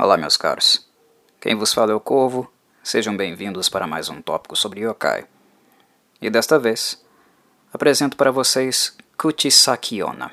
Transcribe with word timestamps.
Olá, 0.00 0.16
meus 0.16 0.36
caros. 0.36 0.88
Quem 1.40 1.56
vos 1.56 1.74
fala 1.74 1.90
é 1.90 1.94
o 1.94 1.98
Corvo. 1.98 2.48
Sejam 2.84 3.16
bem-vindos 3.16 3.68
para 3.68 3.84
mais 3.84 4.08
um 4.08 4.22
tópico 4.22 4.54
sobre 4.54 4.82
yokai. 4.82 5.26
E 6.22 6.30
desta 6.30 6.56
vez, 6.56 7.04
apresento 7.72 8.16
para 8.16 8.30
vocês 8.30 8.96
Kuchisakiona. 9.16 10.30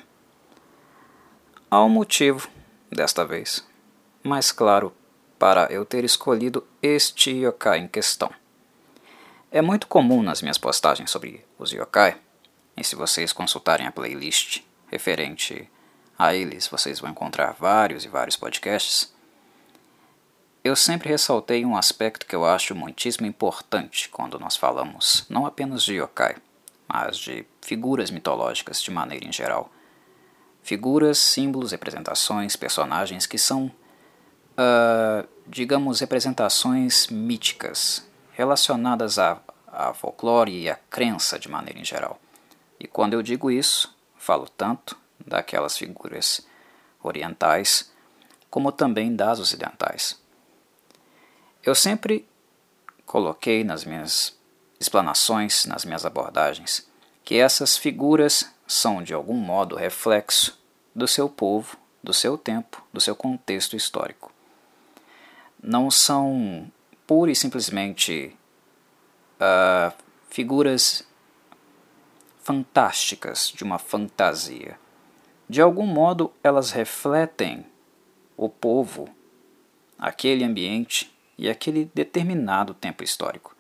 Há 1.72 1.84
um 1.84 1.90
motivo, 1.90 2.48
desta 2.92 3.26
vez, 3.26 3.68
mais 4.24 4.52
claro 4.52 4.94
para 5.40 5.66
eu 5.72 5.84
ter 5.84 6.04
escolhido 6.04 6.64
este 6.80 7.32
yokai 7.32 7.80
em 7.80 7.88
questão. 7.88 8.30
É 9.50 9.64
muito 9.64 9.88
comum 9.88 10.22
nas 10.22 10.44
minhas 10.44 10.60
postagens 10.60 11.10
sobre 11.10 11.44
os 11.58 11.72
yokai, 11.72 12.22
e 12.78 12.84
se 12.84 12.96
vocês 12.96 13.34
consultarem 13.34 13.88
a 13.88 13.92
playlist 13.92 14.62
referente 14.92 15.68
a 16.20 16.36
eles, 16.36 16.68
vocês 16.68 17.00
vão 17.00 17.10
encontrar 17.10 17.56
vários 17.60 18.06
e 18.06 18.08
vários 18.08 18.38
podcasts 18.38 19.15
eu 20.66 20.76
sempre 20.76 21.10
ressaltei 21.10 21.64
um 21.64 21.78
aspecto 21.78 22.26
que 22.26 22.36
eu 22.36 22.44
acho 22.44 22.74
muitíssimo 22.74 23.28
importante 23.28 24.10
quando 24.10 24.40
nós 24.40 24.58
falamos 24.58 25.24
não 25.30 25.46
apenas 25.46 25.84
de 25.84 25.94
yokai, 25.94 26.38
mas 26.88 27.20
de 27.20 27.46
figuras 27.62 28.10
mitológicas 28.10 28.82
de 28.82 28.90
maneira 28.90 29.28
em 29.28 29.32
geral. 29.32 29.70
Figuras, 30.64 31.20
símbolos, 31.20 31.72
representações, 31.72 32.56
personagens 32.56 33.28
que 33.28 33.38
são, 33.38 33.68
uh, 34.58 35.28
digamos, 35.46 36.00
representações 36.00 37.10
míticas, 37.10 38.04
relacionadas 38.32 39.20
a, 39.20 39.40
a 39.68 39.94
folclore 39.94 40.64
e 40.64 40.68
a 40.68 40.80
crença 40.90 41.38
de 41.38 41.48
maneira 41.48 41.80
em 41.80 41.86
geral. 41.86 42.20
E 42.80 42.88
quando 42.88 43.14
eu 43.14 43.22
digo 43.22 43.52
isso, 43.52 43.96
falo 44.18 44.50
tanto 44.50 44.98
daquelas 45.24 45.78
figuras 45.78 46.42
orientais 47.04 47.94
como 48.50 48.72
também 48.72 49.16
das 49.16 49.40
ocidentais. 49.40 50.25
Eu 51.66 51.74
sempre 51.74 52.28
coloquei 53.08 53.64
nas 53.64 53.84
minhas 53.84 54.38
explanações, 54.80 55.66
nas 55.66 55.84
minhas 55.84 56.06
abordagens, 56.06 56.88
que 57.24 57.40
essas 57.40 57.76
figuras 57.76 58.54
são 58.68 59.02
de 59.02 59.16
algum 59.16 59.34
modo 59.34 59.76
reflexo 59.76 60.62
do 60.94 61.08
seu 61.08 61.28
povo, 61.28 61.76
do 62.04 62.14
seu 62.14 62.38
tempo, 62.38 62.86
do 62.94 63.02
seu 63.02 63.16
contexto 63.16 63.76
histórico. 63.76 64.32
Não 65.60 65.90
são 65.90 66.72
pura 67.08 67.32
e 67.32 67.36
simplesmente 67.36 68.38
uh, 69.40 69.92
figuras 70.30 71.04
fantásticas 72.44 73.52
de 73.56 73.64
uma 73.64 73.80
fantasia. 73.80 74.80
De 75.50 75.62
algum 75.62 75.88
modo, 75.88 76.32
elas 76.44 76.70
refletem 76.70 77.66
o 78.38 78.48
povo, 78.48 79.10
aquele 79.98 80.44
ambiente 80.44 81.15
e 81.38 81.50
aquele 81.50 81.92
determinado 81.94 82.74
tempo 82.74 83.04
histórico. 83.04 83.56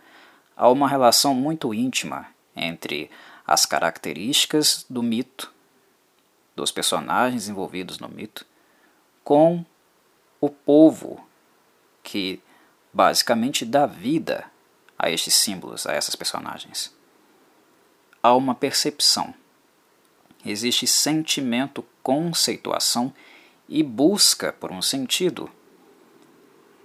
Há 0.55 0.69
uma 0.69 0.87
relação 0.87 1.33
muito 1.33 1.73
íntima 1.73 2.27
entre 2.55 3.09
as 3.45 3.65
características 3.65 4.85
do 4.89 5.03
mito, 5.03 5.53
dos 6.55 6.71
personagens 6.71 7.49
envolvidos 7.49 7.99
no 7.99 8.07
mito, 8.07 8.45
com 9.23 9.65
o 10.39 10.49
povo 10.49 11.27
que 12.01 12.41
basicamente 12.93 13.65
dá 13.65 13.85
vida 13.85 14.49
a 14.97 15.09
estes 15.09 15.33
símbolos, 15.35 15.85
a 15.85 15.93
essas 15.93 16.15
personagens. 16.15 16.95
Há 18.23 18.33
uma 18.33 18.55
percepção, 18.55 19.33
existe 20.45 20.87
sentimento, 20.87 21.85
conceituação 22.01 23.13
e 23.67 23.83
busca 23.83 24.53
por 24.53 24.71
um 24.71 24.81
sentido 24.81 25.51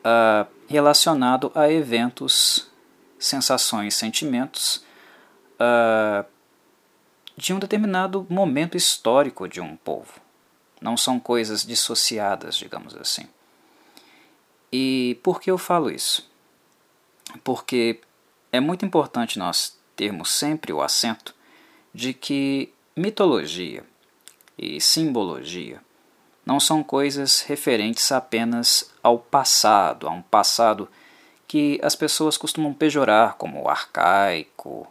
uh, 0.01 0.51
relacionado 0.69 1.51
a 1.55 1.71
eventos, 1.71 2.69
sensações, 3.19 3.95
sentimentos 3.95 4.85
uh, 5.57 6.25
de 7.37 7.53
um 7.53 7.59
determinado 7.59 8.27
momento 8.29 8.77
histórico 8.77 9.49
de 9.49 9.61
um 9.61 9.77
povo. 9.77 10.21
Não 10.81 10.97
são 10.97 11.21
coisas 11.21 11.65
dissociadas, 11.65 12.57
digamos 12.57 12.97
assim. 12.97 13.29
E 14.73 15.19
por 15.23 15.41
que 15.41 15.51
eu 15.51 15.59
falo 15.59 15.91
isso? 15.91 16.31
Porque 17.43 18.01
é 18.53 18.61
muito 18.61 18.85
importante 18.85 19.39
nós 19.39 19.79
termos 19.97 20.31
sempre 20.31 20.73
o 20.73 20.81
acento 20.81 21.35
de 21.93 22.15
que 22.15 22.73
mitologia 22.97 23.85
e 24.57 24.81
simbologia 24.81 25.83
não 26.51 26.59
são 26.59 26.83
coisas 26.83 27.43
referentes 27.43 28.11
apenas 28.11 28.93
ao 29.05 29.21
passado, 29.21 30.09
a 30.09 30.11
um 30.11 30.21
passado 30.21 30.89
que 31.47 31.79
as 31.81 31.95
pessoas 31.95 32.37
costumam 32.37 32.75
pejorar 32.75 33.37
como 33.37 33.69
arcaico, 33.69 34.85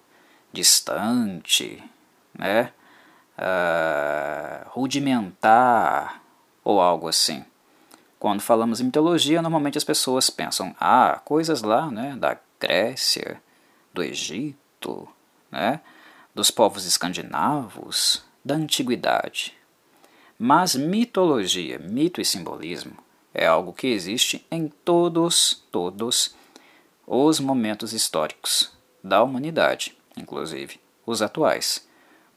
distante, 0.53 1.83
né? 2.33 2.71
Uh, 3.37 4.69
rudimentar 4.69 6.21
ou 6.63 6.79
algo 6.79 7.09
assim. 7.09 7.43
Quando 8.17 8.39
falamos 8.39 8.79
em 8.79 8.85
mitologia, 8.85 9.41
normalmente 9.41 9.77
as 9.77 9.83
pessoas 9.83 10.29
pensam, 10.29 10.73
ah, 10.79 11.19
coisas 11.25 11.61
lá, 11.61 11.91
né, 11.91 12.15
da 12.15 12.37
Grécia, 12.57 13.43
do 13.93 14.01
Egito, 14.01 15.09
né, 15.51 15.81
dos 16.33 16.49
povos 16.49 16.85
escandinavos, 16.85 18.23
da 18.45 18.55
antiguidade. 18.55 19.58
Mas 20.41 20.73
mitologia, 20.73 21.77
mito 21.79 22.21
e 22.21 22.25
simbolismo 22.25 22.93
é 23.33 23.45
algo 23.45 23.73
que 23.73 23.87
existe 23.87 24.47
em 24.49 24.69
todos, 24.69 25.65
todos 25.69 26.33
os 27.05 27.41
momentos 27.41 27.91
históricos 27.91 28.71
da 29.03 29.21
humanidade, 29.21 29.97
inclusive 30.15 30.79
os 31.05 31.21
atuais. 31.21 31.85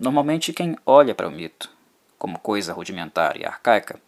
Normalmente 0.00 0.52
quem 0.52 0.76
olha 0.84 1.14
para 1.14 1.28
o 1.28 1.30
mito 1.30 1.70
como 2.18 2.40
coisa 2.40 2.72
rudimentar 2.72 3.36
e 3.36 3.44
arcaica, 3.44 4.00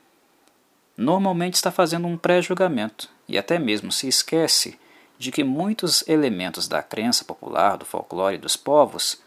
normalmente 0.97 1.55
está 1.55 1.71
fazendo 1.71 2.09
um 2.09 2.17
pré-julgamento 2.17 3.09
e 3.29 3.39
até 3.39 3.61
mesmo 3.61 3.93
se 3.93 4.09
esquece 4.09 4.77
de 5.17 5.31
que 5.31 5.45
muitos 5.45 6.03
elementos 6.09 6.67
da 6.67 6.83
crença 6.83 7.25
popular, 7.25 7.77
do 7.77 7.85
folclore 7.85 8.39
dos 8.39 8.57
povos, 8.57 9.23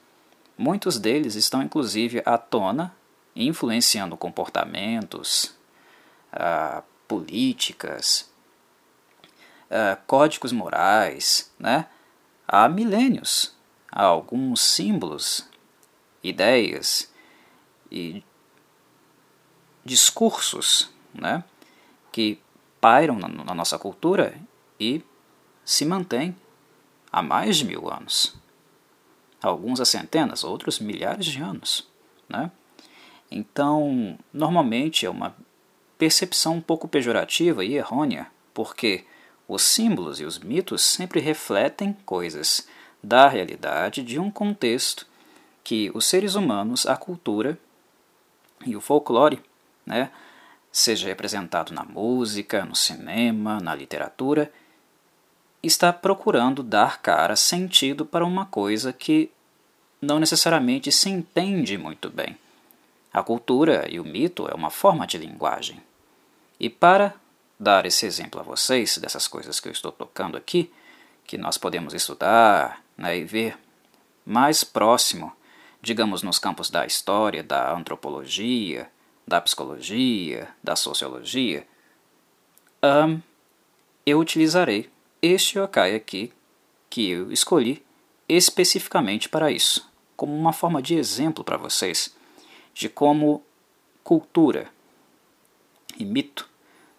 muitos 0.58 1.00
deles 1.00 1.36
estão 1.36 1.64
inclusive 1.64 2.22
à 2.26 2.38
tona 2.38 2.94
influenciando 3.38 4.18
comportamentos, 4.18 5.56
ah, 6.32 6.84
políticas, 7.08 8.30
ah, 9.70 9.98
códigos 10.08 10.52
morais, 10.52 11.52
né? 11.60 11.88
há 12.48 12.68
milênios, 12.68 13.56
há 13.92 14.04
alguns 14.04 14.62
símbolos, 14.62 15.48
ideias 16.24 17.12
e 17.92 18.24
discursos 19.86 20.90
né? 21.14 21.44
que 22.12 22.40
pairam 22.82 23.16
na, 23.16 23.28
na 23.28 23.54
nossa 23.54 23.78
cultura 23.78 24.40
e 24.80 25.04
se 25.64 25.86
mantêm 25.86 26.36
há 27.12 27.22
mais 27.22 27.58
de 27.58 27.66
mil 27.66 27.92
anos. 27.92 28.36
Alguns 29.42 29.80
há 29.80 29.86
centenas, 29.86 30.44
outros 30.44 30.80
milhares 30.80 31.26
de 31.26 31.42
anos. 31.42 31.88
Né? 32.28 32.52
Então, 33.30 34.18
normalmente 34.34 35.06
é 35.06 35.10
uma 35.10 35.36
percepção 35.98 36.56
um 36.56 36.62
pouco 36.62 36.88
pejorativa 36.88 37.66
e 37.66 37.76
errônea, 37.76 38.28
porque 38.54 39.06
os 39.48 39.62
símbolos 39.62 40.20
e 40.20 40.26
os 40.26 40.40
mitos 40.40 40.84
sempre 40.84 41.20
refletem 41.20 41.96
coisas 42.06 42.68
da 43.02 43.28
realidade 43.28 44.04
de 44.04 44.20
um 44.20 44.30
contexto 44.30 45.06
que 45.64 45.92
os 45.94 46.06
seres 46.06 46.36
humanos, 46.36 46.86
a 46.86 46.96
cultura 46.96 47.58
e 48.66 48.76
o 48.76 48.82
folclore, 48.82 49.42
né, 49.86 50.12
seja 50.72 51.08
representado 51.08 51.74
na 51.74 51.84
música, 51.84 52.66
no 52.66 52.76
cinema, 52.76 53.60
na 53.60 53.74
literatura, 53.74 54.52
está 55.62 55.92
procurando 55.92 56.64
dar 56.64 57.02
cara, 57.02 57.36
sentido 57.36 58.06
para 58.06 58.26
uma 58.26 58.46
coisa 58.46 58.94
que 58.94 59.32
não 60.02 60.20
necessariamente 60.20 60.92
se 60.92 61.10
entende 61.10 61.78
muito 61.78 62.10
bem. 62.10 62.38
A 63.14 63.24
cultura 63.24 63.88
e 63.90 64.00
o 64.00 64.04
mito 64.04 64.48
é 64.48 64.54
uma 64.54 64.70
forma 64.70 65.08
de 65.08 65.18
linguagem. 65.18 65.82
E 66.60 66.70
para 66.70 67.14
dar 67.60 67.86
esse 67.86 68.06
exemplo 68.06 68.40
a 68.40 68.44
vocês 68.44 68.98
dessas 68.98 69.28
coisas 69.28 69.60
que 69.60 69.68
eu 69.68 69.72
estou 69.72 69.92
tocando 69.92 70.38
aqui, 70.38 70.72
que 71.26 71.38
nós 71.38 71.58
podemos 71.58 71.94
estudar 71.94 72.84
né, 72.98 73.18
e 73.18 73.24
ver 73.24 73.58
mais 74.26 74.64
próximo, 74.64 75.32
digamos, 75.82 76.22
nos 76.22 76.40
campos 76.40 76.70
da 76.70 76.86
história, 76.86 77.44
da 77.44 77.74
antropologia, 77.74 78.90
da 79.28 79.42
psicologia, 79.42 80.48
da 80.64 80.76
sociologia, 80.76 81.68
um, 82.84 83.20
eu 84.06 84.20
utilizarei 84.20 84.90
este 85.22 85.58
yokai 85.58 85.96
aqui 85.96 86.32
que 86.90 87.10
eu 87.10 87.32
escolhi 87.32 87.84
especificamente 88.30 89.28
para 89.28 89.52
isso, 89.52 89.90
como 90.16 90.34
uma 90.34 90.54
forma 90.54 90.82
de 90.82 90.96
exemplo 90.96 91.44
para 91.44 91.58
vocês 91.58 92.16
de 92.78 92.88
como 92.88 93.44
cultura 94.04 94.70
e 95.98 96.06
mito 96.06 96.48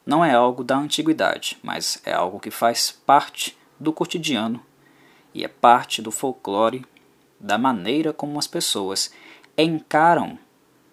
não 0.04 0.24
é 0.24 0.34
algo 0.34 0.64
da 0.64 0.76
antiguidade, 0.76 1.56
mas 1.62 2.02
é 2.04 2.12
algo 2.12 2.40
que 2.40 2.50
faz 2.50 2.90
parte 2.90 3.56
do 3.78 3.92
cotidiano 3.92 4.60
e 5.32 5.44
é 5.44 5.48
parte 5.48 6.02
do 6.02 6.10
folclore, 6.10 6.84
da 7.38 7.56
maneira 7.56 8.12
como 8.12 8.40
as 8.40 8.46
pessoas 8.48 9.12
encaram 9.56 10.36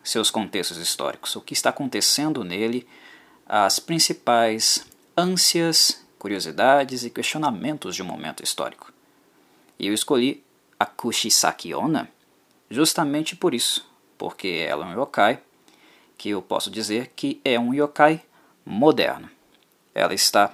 seus 0.04 0.30
contextos 0.30 0.78
históricos, 0.78 1.36
o 1.36 1.42
que 1.42 1.54
está 1.54 1.72
acontecendo 1.72 2.44
nele, 2.44 2.88
as 3.48 3.80
principais 3.80 4.86
ânsias, 5.18 6.06
curiosidades 6.20 7.04
e 7.04 7.10
questionamentos 7.10 7.96
de 7.96 8.04
um 8.04 8.06
momento 8.06 8.44
histórico. 8.44 8.94
E 9.80 9.88
eu 9.88 9.94
escolhi 9.96 10.44
a 10.80 10.86
Kushisaki 10.86 11.74
Onna 11.74 12.08
justamente 12.70 13.36
por 13.36 13.56
isso, 13.56 13.95
porque 14.26 14.66
ela 14.68 14.84
é 14.84 14.90
um 14.90 15.00
yokai 15.04 15.40
que 16.18 16.30
eu 16.30 16.42
posso 16.42 16.72
dizer 16.72 17.14
que 17.16 17.40
é 17.46 17.60
um 17.60 17.76
yokai 17.76 18.24
moderno. 18.66 19.30
Ela 19.94 20.16
está 20.16 20.52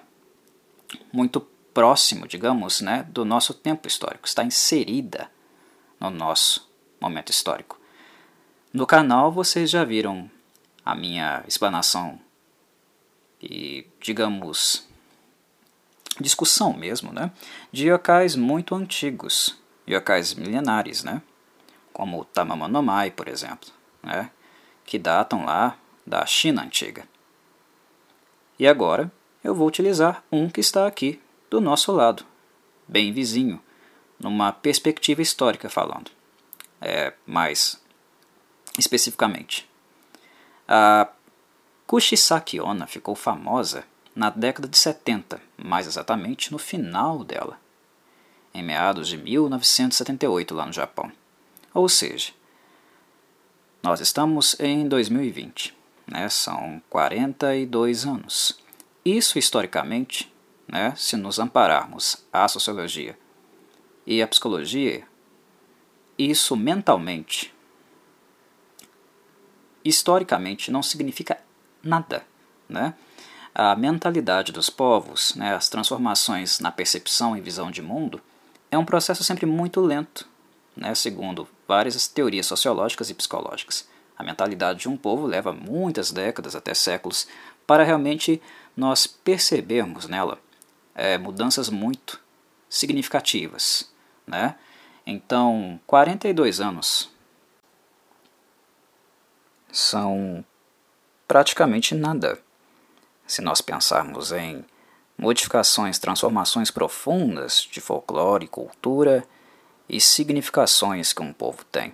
muito 1.10 1.40
próximo, 1.74 2.28
digamos, 2.28 2.82
né, 2.82 3.08
do 3.08 3.24
nosso 3.24 3.54
tempo 3.54 3.88
histórico, 3.88 4.28
está 4.28 4.44
inserida 4.44 5.32
no 5.98 6.10
nosso 6.10 6.70
momento 7.00 7.30
histórico. 7.30 7.80
No 8.74 8.86
canal 8.86 9.32
vocês 9.32 9.70
já 9.70 9.86
viram 9.86 10.30
a 10.84 10.94
minha 10.94 11.42
explanação 11.48 12.20
e, 13.42 13.88
digamos, 14.02 14.86
discussão 16.20 16.74
mesmo, 16.74 17.14
né, 17.14 17.32
de 17.72 17.88
yokais 17.88 18.36
muito 18.36 18.76
antigos, 18.76 19.58
yokais 19.88 20.34
milenares, 20.34 21.06
né, 21.06 21.22
como 21.94 22.22
o 22.22 22.26
Tamamanomai, 22.26 23.12
por 23.12 23.28
exemplo, 23.28 23.70
né, 24.02 24.30
que 24.86 24.98
datam 24.98 25.46
lá 25.46 25.78
da 26.06 26.26
China 26.26 26.64
antiga. 26.64 27.08
E 28.58 28.68
agora 28.68 29.12
eu 29.44 29.56
vou 29.56 29.68
utilizar 29.68 30.24
um 30.32 30.50
que 30.50 30.60
está 30.60 30.88
aqui 30.88 31.22
do 31.50 31.60
nosso 31.60 31.92
lado, 31.92 32.26
bem 32.88 33.12
vizinho, 33.12 33.62
numa 34.20 34.52
perspectiva 34.52 35.22
histórica 35.22 35.70
falando. 35.70 36.12
É, 36.80 37.14
mais 37.26 37.82
especificamente. 38.78 39.70
A 40.68 41.08
Kushisaki 41.86 42.60
Onna 42.60 42.88
ficou 42.88 43.16
famosa 43.16 43.84
na 44.16 44.30
década 44.30 44.68
de 44.68 44.78
70, 44.78 45.42
mais 45.58 45.88
exatamente 45.88 46.52
no 46.52 46.58
final 46.58 47.24
dela, 47.24 47.60
em 48.54 48.64
meados 48.64 49.08
de 49.08 49.18
1978 49.18 50.54
lá 50.54 50.66
no 50.66 50.74
Japão. 50.74 51.12
Ou 51.74 51.88
seja, 51.88 52.34
nós 53.82 54.00
estamos 54.00 54.60
em 54.60 54.88
2020 54.88 55.82
né, 56.12 56.28
são 56.28 56.82
42 56.90 58.06
anos. 58.06 58.60
Isso 59.04 59.40
historicamente, 59.40 60.32
né, 60.68 60.94
se 60.96 61.16
nos 61.16 61.40
ampararmos 61.40 62.24
à 62.32 62.48
sociologia 62.48 63.18
e 64.06 64.22
à 64.22 64.28
psicologia, 64.28 65.08
isso 66.18 66.56
mentalmente, 66.56 67.54
historicamente, 69.84 70.70
não 70.70 70.84
significa 70.84 71.40
nada. 71.82 72.26
Né? 72.68 72.94
A 73.56 73.76
mentalidade 73.76 74.52
dos 74.52 74.70
povos, 74.70 75.34
né, 75.36 75.56
as 75.56 75.70
transformações 75.70 76.60
na 76.60 76.72
percepção 76.72 77.36
e 77.36 77.42
visão 77.42 77.72
de 77.72 77.82
mundo, 77.82 78.22
é 78.70 78.78
um 78.78 78.86
processo 78.86 79.24
sempre 79.24 79.46
muito 79.46 79.82
lento, 79.82 80.28
né, 80.82 80.96
segundo 80.96 81.48
várias 81.68 82.08
teorias 82.08 82.48
sociológicas 82.48 83.12
e 83.12 83.14
psicológicas. 83.14 83.88
A 84.18 84.24
mentalidade 84.24 84.80
de 84.80 84.90
um 84.90 84.98
povo 84.98 85.28
leva 85.28 85.54
muitas 85.54 86.12
décadas, 86.12 86.56
até 86.56 86.74
séculos, 86.74 87.28
para 87.68 87.84
realmente 87.84 88.42
nós 88.76 89.06
percebermos 89.06 90.08
nela 90.08 90.40
é, 90.96 91.20
mudanças 91.20 91.70
muito 91.70 92.20
significativas. 92.68 93.92
Né? 94.26 94.56
Então, 95.06 95.80
42 95.86 96.60
anos 96.60 97.12
são 99.72 100.44
praticamente 101.28 101.94
nada 101.94 102.40
se 103.28 103.42
nós 103.42 103.62
pensarmos 103.62 104.32
em 104.32 104.66
modificações, 105.16 106.00
transformações 106.00 106.72
profundas 106.72 107.68
de 107.72 107.80
folclore, 107.80 108.48
cultura 108.48 109.26
e 109.92 110.00
significações 110.00 111.12
que 111.12 111.22
um 111.22 111.34
povo 111.34 111.66
tem. 111.66 111.94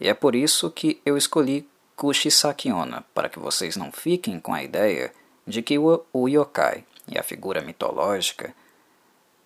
E 0.00 0.08
é 0.08 0.12
por 0.12 0.34
isso 0.34 0.68
que 0.72 1.00
eu 1.06 1.16
escolhi 1.16 1.66
Kushisaki 1.94 2.72
Onna, 2.72 3.04
para 3.14 3.28
que 3.28 3.38
vocês 3.38 3.76
não 3.76 3.92
fiquem 3.92 4.40
com 4.40 4.52
a 4.52 4.64
ideia 4.64 5.14
de 5.46 5.62
que 5.62 5.78
o, 5.78 6.28
yokai 6.28 6.84
e 7.06 7.16
a 7.16 7.22
figura 7.22 7.62
mitológica 7.62 8.52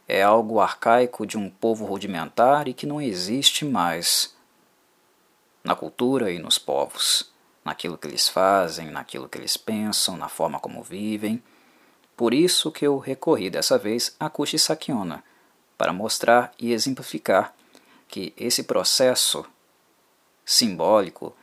é 0.09 0.23
algo 0.23 0.59
arcaico 0.59 1.27
de 1.27 1.37
um 1.37 1.51
povo 1.51 1.85
rudimentar 1.85 2.67
e 2.67 2.73
que 2.73 2.87
não 2.87 3.01
existe 3.01 3.67
mais 3.67 4.35
na 5.63 5.77
cultura 5.77 6.33
e 6.33 6.39
nos 6.39 6.59
povos, 6.59 7.31
naquilo 7.63 7.99
que 7.99 8.09
eles 8.09 8.27
fazem, 8.27 8.91
naquilo 8.91 9.29
que 9.29 9.37
eles 9.37 9.59
pensam, 9.59 10.17
na 10.17 10.31
forma 10.31 10.59
como 10.59 10.83
vivem. 10.83 11.43
Por 12.17 12.33
isso 12.33 12.73
que 12.73 12.87
eu 12.87 12.97
recorri 12.97 13.51
dessa 13.51 13.77
vez 13.77 14.17
a 14.19 14.31
Kushisaki 14.31 14.91
Onna, 14.91 15.23
para 15.81 15.94
mostrar 15.94 16.53
e 16.59 16.75
exemplificar 16.75 17.55
que 18.06 18.35
esse 18.37 18.65
processo 18.65 19.47
simbólico, 20.44 21.35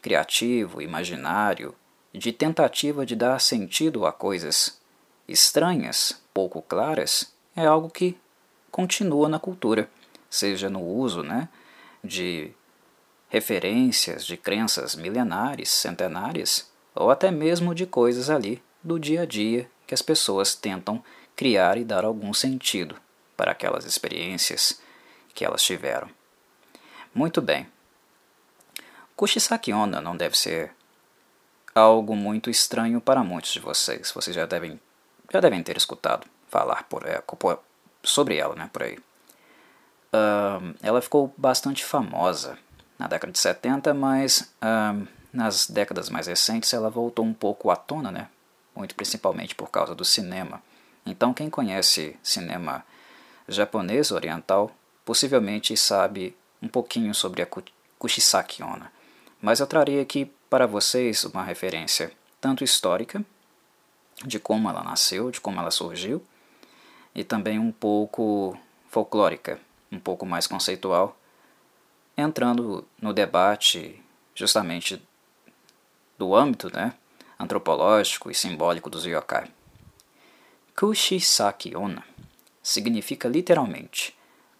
criativo, 0.00 0.80
imaginário, 0.80 1.74
de 2.10 2.32
tentativa 2.32 3.04
de 3.04 3.14
dar 3.14 3.38
sentido 3.42 4.06
a 4.06 4.10
coisas 4.10 4.80
estranhas, 5.28 6.18
pouco 6.32 6.62
claras, 6.62 7.30
é 7.54 7.66
algo 7.66 7.90
que 7.90 8.16
continua 8.70 9.28
na 9.28 9.38
cultura, 9.38 9.90
seja 10.30 10.70
no 10.70 10.80
uso 10.80 11.22
né, 11.22 11.50
de 12.02 12.52
referências 13.28 14.24
de 14.24 14.38
crenças 14.38 14.96
milenares, 14.96 15.68
centenárias, 15.68 16.72
ou 16.94 17.10
até 17.10 17.30
mesmo 17.30 17.74
de 17.74 17.84
coisas 17.84 18.30
ali 18.30 18.62
do 18.82 18.98
dia 18.98 19.20
a 19.20 19.26
dia 19.26 19.70
que 19.86 19.92
as 19.92 20.00
pessoas 20.00 20.54
tentam 20.54 21.04
criar 21.36 21.76
e 21.76 21.84
dar 21.84 22.06
algum 22.06 22.32
sentido 22.32 23.03
para 23.36 23.52
aquelas 23.52 23.84
experiências 23.84 24.80
que 25.34 25.44
elas 25.44 25.62
tiveram. 25.62 26.08
Muito 27.14 27.40
bem, 27.40 27.66
Kushisaki 29.16 29.72
Onna 29.72 30.00
não 30.00 30.16
deve 30.16 30.36
ser 30.36 30.72
algo 31.74 32.14
muito 32.14 32.50
estranho 32.50 33.00
para 33.00 33.22
muitos 33.24 33.52
de 33.52 33.60
vocês. 33.60 34.10
Vocês 34.12 34.34
já 34.34 34.46
devem, 34.46 34.80
já 35.32 35.40
devem 35.40 35.62
ter 35.62 35.76
escutado 35.76 36.26
falar 36.48 36.84
por, 36.84 37.06
é, 37.06 37.20
por 37.20 37.60
sobre 38.02 38.36
ela, 38.36 38.54
né, 38.54 38.70
por 38.72 38.82
aí. 38.82 38.98
Uh, 40.12 40.74
ela 40.82 41.02
ficou 41.02 41.34
bastante 41.36 41.84
famosa 41.84 42.56
na 42.98 43.08
década 43.08 43.32
de 43.32 43.38
70, 43.38 43.92
mas 43.92 44.52
uh, 44.62 45.06
nas 45.32 45.68
décadas 45.68 46.08
mais 46.08 46.28
recentes 46.28 46.72
ela 46.72 46.88
voltou 46.88 47.24
um 47.24 47.34
pouco 47.34 47.70
à 47.70 47.76
tona, 47.76 48.12
né, 48.12 48.28
muito 48.76 48.94
principalmente 48.94 49.54
por 49.54 49.70
causa 49.70 49.94
do 49.94 50.04
cinema. 50.04 50.62
Então 51.04 51.34
quem 51.34 51.50
conhece 51.50 52.16
cinema 52.22 52.84
japonês 53.48 54.10
oriental 54.10 54.70
possivelmente 55.04 55.76
sabe 55.76 56.36
um 56.62 56.68
pouquinho 56.68 57.14
sobre 57.14 57.42
a 57.42 57.48
Kushisaki 57.98 58.62
Onna 58.62 58.90
mas 59.44 59.60
eu 59.60 59.66
trarei 59.66 60.00
aqui 60.00 60.32
para 60.48 60.66
vocês 60.66 61.22
uma 61.24 61.42
referência 61.42 62.10
tanto 62.40 62.64
histórica, 62.64 63.22
de 64.24 64.38
como 64.38 64.70
ela 64.70 64.82
nasceu, 64.82 65.30
de 65.30 65.38
como 65.38 65.60
ela 65.60 65.70
surgiu, 65.70 66.24
e 67.14 67.22
também 67.22 67.58
um 67.58 67.70
pouco 67.70 68.58
folclórica, 68.88 69.60
um 69.92 70.00
pouco 70.00 70.24
mais 70.24 70.46
conceitual, 70.46 71.14
entrando 72.16 72.88
no 72.98 73.12
debate 73.12 74.02
justamente 74.34 75.02
do 76.16 76.34
âmbito 76.34 76.74
né, 76.74 76.94
antropológico 77.38 78.30
e 78.30 78.34
simbólico 78.34 78.88
dos 78.88 79.04
yokai. 79.04 79.50
Kushisaki 80.74 81.76
Onna 81.76 82.02
significa 82.64 83.28
literalmente 83.28 84.16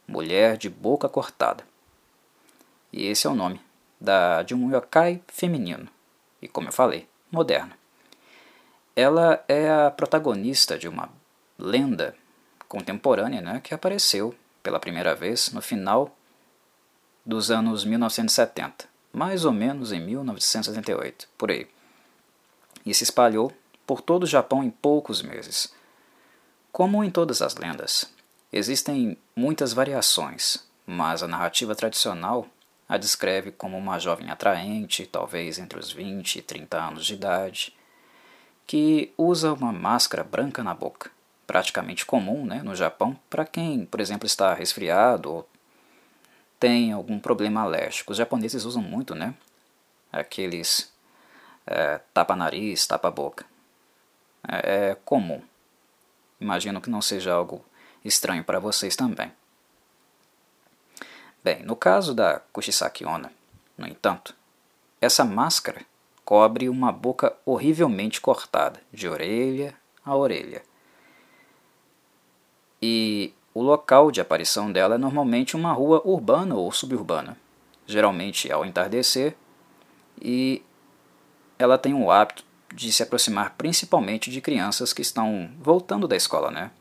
mulher 0.07 0.59
de 0.59 0.69
boca 0.69 1.09
cortada. 1.09 1.65
E 2.93 3.07
esse 3.07 3.27
é 3.27 3.31
o 3.31 3.35
nome 3.35 3.61
da, 3.99 4.43
de 4.43 4.55
um 4.55 4.71
yokai 4.71 5.23
feminino, 5.27 5.89
e 6.41 6.47
como 6.47 6.69
eu 6.69 6.73
falei, 6.73 7.09
moderno. 7.33 7.73
Ela 8.95 9.43
é 9.49 9.69
a 9.69 9.91
protagonista 9.91 10.79
de 10.79 10.87
uma 10.87 11.09
lenda 11.59 12.15
contemporânea 12.69 13.41
né, 13.41 13.61
que 13.65 13.75
apareceu 13.75 14.35
pela 14.63 14.79
primeira 14.79 15.15
vez 15.15 15.51
no 15.53 15.63
final 15.63 16.15
dos 17.25 17.51
anos 17.51 17.85
1970, 17.85 18.87
mais 19.13 19.45
ou 19.45 19.53
menos 19.53 19.93
em 19.93 20.01
1978, 20.01 21.27
por 21.39 21.51
aí. 21.51 21.67
E 22.85 22.93
se 22.93 23.03
espalhou 23.03 23.51
por 23.87 24.03
todo 24.03 24.25
o 24.25 24.27
Japão 24.27 24.63
em 24.63 24.71
poucos 24.71 25.23
meses. 25.23 25.73
Como 26.75 27.05
em 27.05 27.09
todas 27.09 27.41
as 27.41 27.55
lendas, 27.55 28.13
existem 28.53 29.17
muitas 29.37 29.73
variações, 29.73 30.67
mas 30.85 31.23
a 31.23 31.29
narrativa 31.29 31.73
tradicional 31.73 32.49
a 32.89 32.97
descreve 32.97 33.53
como 33.53 33.79
uma 33.79 34.01
jovem 34.01 34.29
atraente, 34.29 35.07
talvez 35.07 35.61
entre 35.61 35.79
os 35.79 35.93
20 35.93 36.41
e 36.41 36.43
30 36.43 36.77
anos 36.77 37.07
de 37.07 37.15
idade, 37.15 37.77
que 38.67 39.13
usa 39.17 39.53
uma 39.53 39.73
máscara 39.73 40.25
branca 40.25 40.65
na 40.65 40.75
boca, 40.75 41.13
praticamente 41.47 42.05
comum 42.05 42.45
né, 42.45 42.61
no 42.61 42.75
Japão 42.75 43.17
para 43.31 43.47
quem, 43.47 43.87
por 43.87 44.01
exemplo, 44.01 44.27
está 44.27 44.53
resfriado 44.53 45.33
ou 45.33 45.49
tem 46.59 46.91
algum 46.91 47.21
problema 47.21 47.61
alérgico. 47.61 48.11
Os 48.11 48.19
japoneses 48.19 48.65
usam 48.65 48.83
muito, 48.83 49.15
né? 49.15 49.33
Aqueles 50.13 50.93
é, 51.69 52.01
tapa-nariz, 52.13 52.85
tapa-boca. 52.85 53.47
É, 54.49 54.89
é 54.91 54.97
comum. 55.05 55.41
Imagino 56.45 56.79
que 56.79 56.91
não 56.91 57.01
seja 57.01 57.33
algo 57.33 57.65
estranho 58.05 58.45
para 58.45 58.61
vocês 58.61 58.95
também. 58.95 59.33
Bem, 61.43 61.63
no 61.63 61.75
caso 61.75 62.15
da 62.15 62.39
Kushisaki 62.53 63.03
Onna, 63.03 63.33
no 63.79 63.87
entanto, 63.89 64.37
essa 65.01 65.25
máscara 65.25 65.81
cobre 66.23 66.69
uma 66.69 66.93
boca 66.93 67.35
horrivelmente 67.47 68.21
cortada, 68.21 68.79
de 68.93 69.09
orelha 69.09 69.75
a 70.05 70.15
orelha. 70.15 70.63
E 72.83 73.33
o 73.55 73.63
local 73.63 74.11
de 74.11 74.21
aparição 74.21 74.71
dela 74.71 74.97
é 74.97 74.99
normalmente 74.99 75.57
uma 75.57 75.73
rua 75.73 76.03
urbana 76.05 76.55
ou 76.57 76.71
suburbana, 76.71 77.39
geralmente 77.87 78.53
ao 78.53 78.67
entardecer, 78.67 79.35
e 80.21 80.63
ela 81.59 81.79
tem 81.79 81.95
o 81.95 82.11
hábito 82.11 82.45
de 82.75 82.93
se 82.93 83.03
aproximar 83.05 83.55
principalmente 83.57 84.31
de 84.31 84.41
crianças 84.41 84.93
que 84.93 85.01
estão 85.01 85.49
voltando 85.61 86.09
da 86.09 86.17
escola, 86.17 86.51
né? 86.51 86.73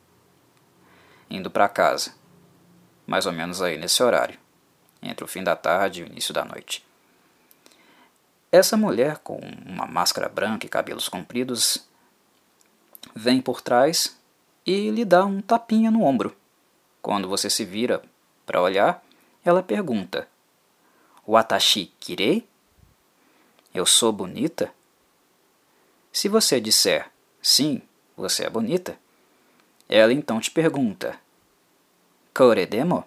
Indo 1.29 1.51
para 1.51 1.69
casa, 1.69 2.15
mais 3.05 3.27
ou 3.27 3.31
menos 3.31 3.61
aí 3.61 3.77
nesse 3.77 4.01
horário, 4.01 4.39
entre 5.01 5.23
o 5.23 5.27
fim 5.27 5.43
da 5.43 5.55
tarde 5.55 6.01
e 6.01 6.03
o 6.03 6.07
início 6.07 6.33
da 6.33 6.43
noite. 6.43 6.83
Essa 8.51 8.75
mulher 8.75 9.19
com 9.19 9.37
uma 9.65 9.85
máscara 9.85 10.27
branca 10.27 10.65
e 10.65 10.69
cabelos 10.69 11.07
compridos 11.07 11.87
vem 13.15 13.39
por 13.39 13.61
trás 13.61 14.17
e 14.65 14.89
lhe 14.89 15.05
dá 15.05 15.25
um 15.25 15.41
tapinha 15.41 15.91
no 15.91 16.03
ombro. 16.03 16.35
Quando 17.01 17.27
você 17.27 17.49
se 17.49 17.65
vira 17.65 18.01
para 18.45 18.61
olhar, 18.61 19.03
ela 19.45 19.61
pergunta: 19.61 20.27
Watashi 21.27 21.93
kirei? 21.99 22.47
Eu 23.73 23.85
sou 23.85 24.11
bonita? 24.11 24.73
Se 26.13 26.29
você 26.29 26.61
disser 26.61 27.11
sim, 27.41 27.81
você 28.15 28.45
é 28.45 28.49
bonita, 28.49 28.99
ela 29.89 30.13
então 30.13 30.39
te 30.39 30.51
pergunta: 30.51 31.19
Koredemo? 32.31 33.03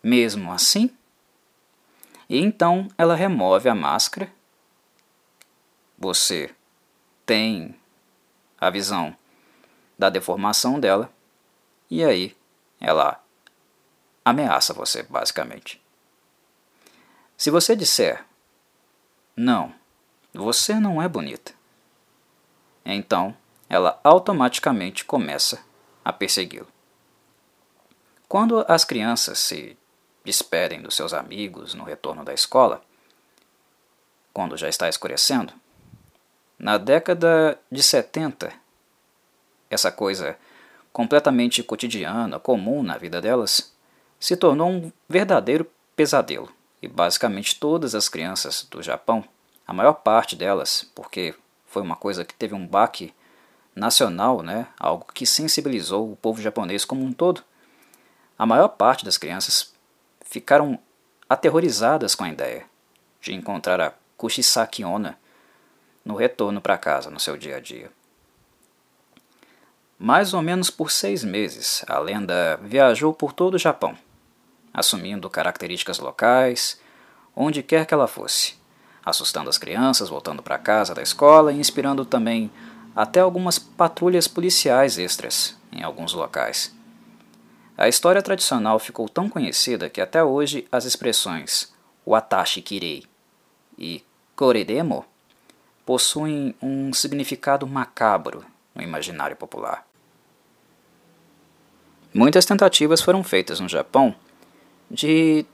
Mesmo 0.00 0.52
assim? 0.52 0.96
E 2.28 2.38
então 2.38 2.88
ela 2.96 3.16
remove 3.16 3.68
a 3.68 3.74
máscara. 3.74 4.32
Você 5.98 6.54
tem 7.26 7.74
a 8.56 8.70
visão 8.70 9.14
da 9.98 10.08
deformação 10.08 10.78
dela. 10.78 11.12
E 11.90 12.04
aí 12.04 12.36
ela 12.80 13.20
ameaça 14.24 14.72
você, 14.72 15.02
basicamente. 15.02 15.82
Se 17.36 17.50
você 17.50 17.74
disser 17.74 18.24
não, 19.36 19.74
você 20.38 20.74
não 20.74 21.00
é 21.02 21.08
bonita. 21.08 21.52
Então, 22.84 23.36
ela 23.68 24.00
automaticamente 24.02 25.04
começa 25.04 25.62
a 26.04 26.12
persegui-lo. 26.12 26.68
Quando 28.28 28.64
as 28.68 28.84
crianças 28.84 29.38
se 29.38 29.76
despedem 30.24 30.80
dos 30.82 30.94
seus 30.94 31.12
amigos 31.12 31.74
no 31.74 31.84
retorno 31.84 32.24
da 32.24 32.32
escola, 32.32 32.82
quando 34.32 34.56
já 34.56 34.68
está 34.68 34.88
escurecendo, 34.88 35.52
na 36.58 36.78
década 36.78 37.58
de 37.70 37.82
70, 37.82 38.52
essa 39.70 39.90
coisa 39.90 40.36
completamente 40.92 41.62
cotidiana, 41.62 42.38
comum 42.38 42.82
na 42.82 42.98
vida 42.98 43.20
delas, 43.20 43.72
se 44.18 44.36
tornou 44.36 44.68
um 44.68 44.92
verdadeiro 45.08 45.66
pesadelo. 45.96 46.52
E 46.82 46.88
basicamente 46.88 47.58
todas 47.58 47.94
as 47.94 48.08
crianças 48.08 48.66
do 48.70 48.82
Japão 48.82 49.24
a 49.70 49.72
maior 49.72 49.92
parte 49.92 50.34
delas, 50.34 50.90
porque 50.96 51.32
foi 51.64 51.80
uma 51.80 51.94
coisa 51.94 52.24
que 52.24 52.34
teve 52.34 52.56
um 52.56 52.66
baque 52.66 53.14
nacional, 53.72 54.42
né, 54.42 54.66
algo 54.76 55.06
que 55.14 55.24
sensibilizou 55.24 56.10
o 56.10 56.16
povo 56.16 56.42
japonês 56.42 56.84
como 56.84 57.04
um 57.04 57.12
todo, 57.12 57.44
a 58.36 58.44
maior 58.44 58.66
parte 58.66 59.04
das 59.04 59.16
crianças 59.16 59.72
ficaram 60.22 60.76
aterrorizadas 61.28 62.16
com 62.16 62.24
a 62.24 62.28
ideia 62.28 62.66
de 63.20 63.32
encontrar 63.32 63.80
a 63.80 63.94
Kushisaki 64.16 64.82
no 66.04 66.16
retorno 66.16 66.60
para 66.60 66.76
casa 66.76 67.08
no 67.08 67.20
seu 67.20 67.36
dia 67.36 67.58
a 67.58 67.60
dia. 67.60 67.92
Mais 69.96 70.34
ou 70.34 70.42
menos 70.42 70.68
por 70.68 70.90
seis 70.90 71.22
meses, 71.22 71.84
a 71.86 72.00
lenda 72.00 72.56
viajou 72.56 73.14
por 73.14 73.32
todo 73.32 73.54
o 73.54 73.58
Japão, 73.58 73.96
assumindo 74.74 75.30
características 75.30 76.00
locais, 76.00 76.80
onde 77.36 77.62
quer 77.62 77.86
que 77.86 77.94
ela 77.94 78.08
fosse 78.08 78.58
assustando 79.04 79.50
as 79.50 79.58
crianças 79.58 80.08
voltando 80.08 80.42
para 80.42 80.58
casa 80.58 80.94
da 80.94 81.02
escola 81.02 81.52
e 81.52 81.58
inspirando 81.58 82.04
também 82.04 82.50
até 82.94 83.20
algumas 83.20 83.58
patrulhas 83.58 84.28
policiais 84.28 84.98
extras 84.98 85.56
em 85.72 85.82
alguns 85.82 86.12
locais. 86.12 86.74
A 87.76 87.88
história 87.88 88.22
tradicional 88.22 88.78
ficou 88.78 89.08
tão 89.08 89.28
conhecida 89.28 89.88
que 89.88 90.00
até 90.00 90.22
hoje 90.22 90.66
as 90.70 90.84
expressões 90.84 91.72
Watashi 92.06 92.60
Kirei 92.60 93.04
e 93.78 94.04
Koredemo 94.36 95.04
possuem 95.86 96.54
um 96.60 96.92
significado 96.92 97.66
macabro 97.66 98.44
no 98.74 98.82
imaginário 98.82 99.36
popular. 99.36 99.86
Muitas 102.12 102.44
tentativas 102.44 103.00
foram 103.00 103.22
feitas 103.22 103.60
no 103.60 103.68
Japão 103.68 104.14
de 104.90 105.46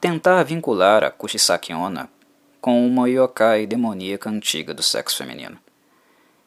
tentar 0.00 0.42
vincular 0.42 1.02
a 1.02 1.10
Kushisaki 1.10 1.72
Onna 1.72 2.08
com 2.64 2.86
uma 2.86 3.06
yokai 3.10 3.66
demoníaca 3.66 4.30
antiga 4.30 4.72
do 4.72 4.82
sexo 4.82 5.18
feminino. 5.18 5.58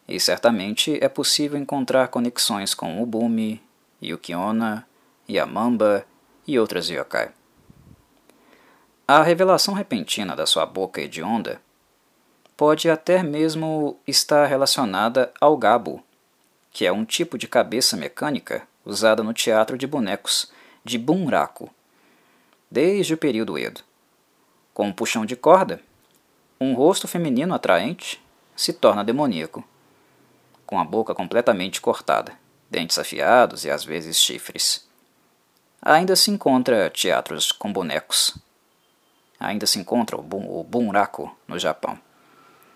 E 0.07 0.19
certamente 0.19 0.97
é 0.99 1.07
possível 1.07 1.59
encontrar 1.59 2.07
conexões 2.07 2.73
com 2.73 2.99
Ubumi, 2.99 3.61
Yukiona, 4.01 4.87
Yamamba 5.29 6.07
e 6.47 6.57
outras 6.57 6.89
yokai. 6.89 7.29
A 9.07 9.21
revelação 9.21 9.75
repentina 9.75 10.35
da 10.35 10.47
sua 10.47 10.65
boca 10.65 10.99
hedionda 10.99 11.61
pode 12.57 12.89
até 12.89 13.21
mesmo 13.21 13.99
estar 14.07 14.47
relacionada 14.47 15.31
ao 15.39 15.55
gabo, 15.55 16.03
que 16.71 16.87
é 16.87 16.91
um 16.91 17.05
tipo 17.05 17.37
de 17.37 17.47
cabeça 17.47 17.95
mecânica 17.95 18.67
usada 18.83 19.21
no 19.21 19.35
teatro 19.35 19.77
de 19.77 19.85
bonecos 19.85 20.51
de 20.83 20.97
bunraku, 20.97 21.69
desde 22.71 23.13
o 23.13 23.17
período 23.19 23.55
Edo. 23.55 23.81
Com 24.73 24.87
um 24.87 24.91
puxão 24.91 25.23
de 25.23 25.35
corda, 25.35 25.79
um 26.59 26.73
rosto 26.73 27.07
feminino 27.07 27.53
atraente 27.53 28.21
se 28.55 28.73
torna 28.73 29.03
demoníaco, 29.03 29.63
com 30.65 30.79
a 30.79 30.83
boca 30.83 31.13
completamente 31.13 31.79
cortada, 31.79 32.33
dentes 32.69 32.97
afiados 32.97 33.63
e 33.63 33.69
às 33.69 33.85
vezes 33.85 34.17
chifres. 34.17 34.87
Ainda 35.81 36.15
se 36.15 36.31
encontra 36.31 36.89
teatros 36.89 37.51
com 37.51 37.71
bonecos. 37.71 38.37
Ainda 39.39 39.67
se 39.67 39.79
encontra 39.79 40.17
o, 40.17 40.23
bun, 40.23 40.47
o 40.49 40.63
bunraku 40.63 41.35
no 41.47 41.59
Japão. 41.59 41.99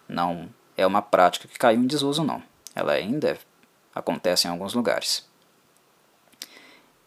Não 0.08 0.50
é 0.78 0.86
uma 0.86 1.02
prática 1.02 1.48
que 1.48 1.58
caiu 1.58 1.82
em 1.82 1.88
desuso, 1.88 2.24
não. 2.24 2.42
Ela 2.76 2.94
ainda 2.94 3.38
acontece 3.94 4.48
em 4.48 4.52
alguns 4.52 4.74
lugares. 4.74 5.28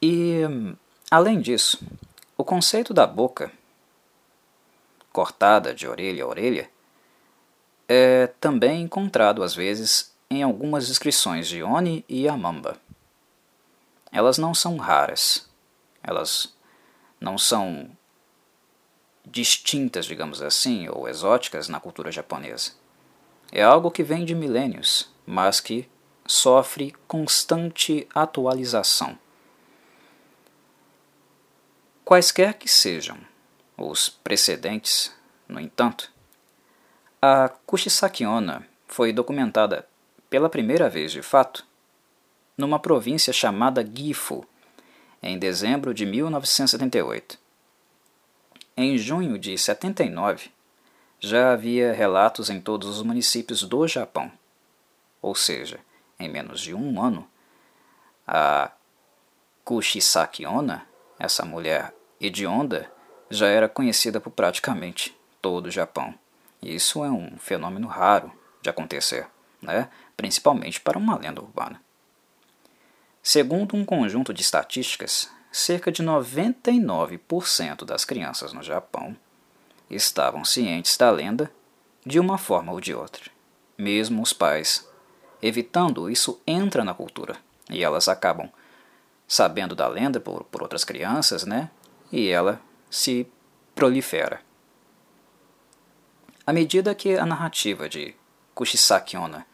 E, 0.03 0.43
além 1.11 1.41
disso, 1.41 1.83
o 2.37 2.45
conceito 2.45 2.93
da 2.93 3.07
boca 3.07 3.51
cortada 5.15 5.73
de 5.73 5.87
orelha 5.87 6.25
a 6.25 6.27
orelha, 6.27 6.69
é 7.89 8.27
também 8.41 8.83
encontrado 8.83 9.45
às 9.45 9.55
vezes 9.55 10.13
em 10.29 10.43
algumas 10.43 10.89
descrições 10.89 11.47
de 11.47 11.63
Oni 11.63 12.05
e 12.09 12.29
Amamba. 12.29 12.77
Elas 14.11 14.39
não 14.39 14.53
são 14.53 14.77
raras, 14.77 15.49
elas 16.03 16.53
não 17.21 17.39
são 17.39 17.89
distintas, 19.25 20.05
digamos 20.05 20.43
assim, 20.43 20.89
ou 20.89 21.09
exóticas 21.09 21.69
na 21.69 21.79
cultura 21.79 22.11
japonesa. 22.11 22.73
É 23.53 23.63
algo 23.63 23.93
que 23.93 24.03
vem 24.03 24.25
de 24.25 24.35
milênios, 24.35 25.09
mas 25.25 25.61
que 25.61 25.89
sofre 26.27 26.93
constante 27.07 28.09
atualização. 28.13 29.17
Quaisquer 32.05 32.55
que 32.55 32.69
sejam 32.69 33.17
os 33.77 34.09
precedentes, 34.09 35.13
no 35.49 35.61
entanto, 35.61 36.11
a 37.21 37.49
Kushisaki 37.49 38.25
Onna 38.25 38.67
foi 38.87 39.13
documentada 39.13 39.87
pela 40.29 40.49
primeira 40.49 40.89
vez 40.89 41.13
de 41.13 41.23
fato 41.23 41.67
numa 42.57 42.79
província 42.79 43.33
chamada 43.33 43.85
Gifu, 43.85 44.47
em 45.23 45.39
dezembro 45.39 45.93
de 45.93 46.07
1978. 46.07 47.39
Em 48.77 48.99
junho 48.99 49.39
de 49.39 49.57
79, 49.57 50.51
já 51.19 51.53
havia 51.53 51.93
relatos 51.93 52.51
em 52.51 52.61
todos 52.61 52.89
os 52.89 53.03
municípios 53.03 53.63
do 53.63 53.89
Japão. 53.89 54.31
Ou 55.23 55.35
seja, 55.35 55.81
em 56.19 56.29
menos 56.29 56.61
de 56.61 56.75
um 56.75 57.03
ano, 57.03 57.27
a 58.27 58.71
Kushisaki 59.65 60.45
Onna, 60.45 60.87
essa 61.19 61.45
mulher 61.45 61.95
hedionda, 62.21 62.93
já 63.31 63.47
era 63.47 63.69
conhecida 63.69 64.21
por 64.21 64.31
praticamente 64.31 65.17
todo 65.41 65.67
o 65.67 65.71
Japão. 65.71 66.15
Isso 66.63 67.05
é 67.05 67.11
um 67.11 67.37
fenômeno 67.39 67.87
raro 67.87 68.33
de 68.63 68.71
acontecer, 68.71 69.27
né? 69.61 69.89
principalmente 70.17 70.81
para 70.81 70.99
uma 70.99 71.19
lenda 71.19 71.41
urbana. 71.41 71.81
Segundo 73.23 73.77
um 73.77 73.85
conjunto 73.85 74.33
de 74.33 74.43
estatísticas, 74.43 75.31
cerca 75.51 75.91
de 75.93 76.03
99% 76.03 77.85
das 77.85 78.05
crianças 78.05 78.53
no 78.53 78.63
Japão 78.63 79.17
estavam 79.91 80.45
cientes 80.45 80.97
da 80.97 81.11
lenda 81.11 81.51
de 82.05 82.19
uma 82.19 82.37
forma 82.37 82.73
ou 82.73 82.81
de 82.81 82.95
outra. 82.95 83.31
Mesmo 83.77 84.23
os 84.23 84.33
pais, 84.33 84.89
evitando 85.43 86.11
isso, 86.11 86.41
entra 86.47 86.85
na 86.85 86.95
cultura 86.95 87.37
e 87.71 87.83
elas 87.83 88.09
acabam 88.09 88.51
sabendo 89.27 89.75
da 89.75 89.89
lenda 89.89 90.21
por, 90.21 90.45
por 90.45 90.63
outras 90.63 90.85
crianças, 90.85 91.45
né? 91.45 91.71
E 92.13 92.29
ela 92.29 92.61
se 92.95 93.27
prolifera. 93.75 94.41
À 96.47 96.53
medida 96.53 96.95
que 96.95 97.17
a 97.17 97.27
narrativa 97.27 97.89
de 97.89 98.15
Kushisaki 98.55 99.17
Onna 99.17 99.45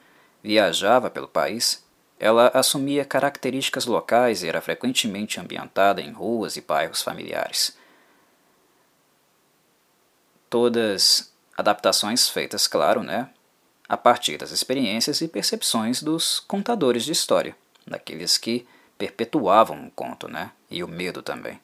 viajava 0.42 1.08
pelo 1.08 1.26
país, 1.26 1.82
ela 2.18 2.48
assumia 2.48 3.04
características 3.04 3.86
locais 3.86 4.42
e 4.42 4.48
era 4.48 4.60
frequentemente 4.60 5.40
ambientada 5.40 6.02
em 6.02 6.12
ruas 6.12 6.56
e 6.56 6.60
bairros 6.60 7.02
familiares. 7.02 7.74
Todas 10.50 11.32
adaptações 11.56 12.28
feitas, 12.28 12.66
claro, 12.66 13.02
né, 13.02 13.30
a 13.88 13.96
partir 13.96 14.36
das 14.36 14.50
experiências 14.50 15.22
e 15.22 15.28
percepções 15.28 16.02
dos 16.02 16.40
contadores 16.40 17.04
de 17.04 17.12
história, 17.12 17.56
daqueles 17.86 18.36
que 18.36 18.66
perpetuavam 18.98 19.86
o 19.86 19.90
conto, 19.90 20.28
né, 20.28 20.52
e 20.70 20.84
o 20.84 20.88
medo 20.88 21.22
também. 21.22 21.58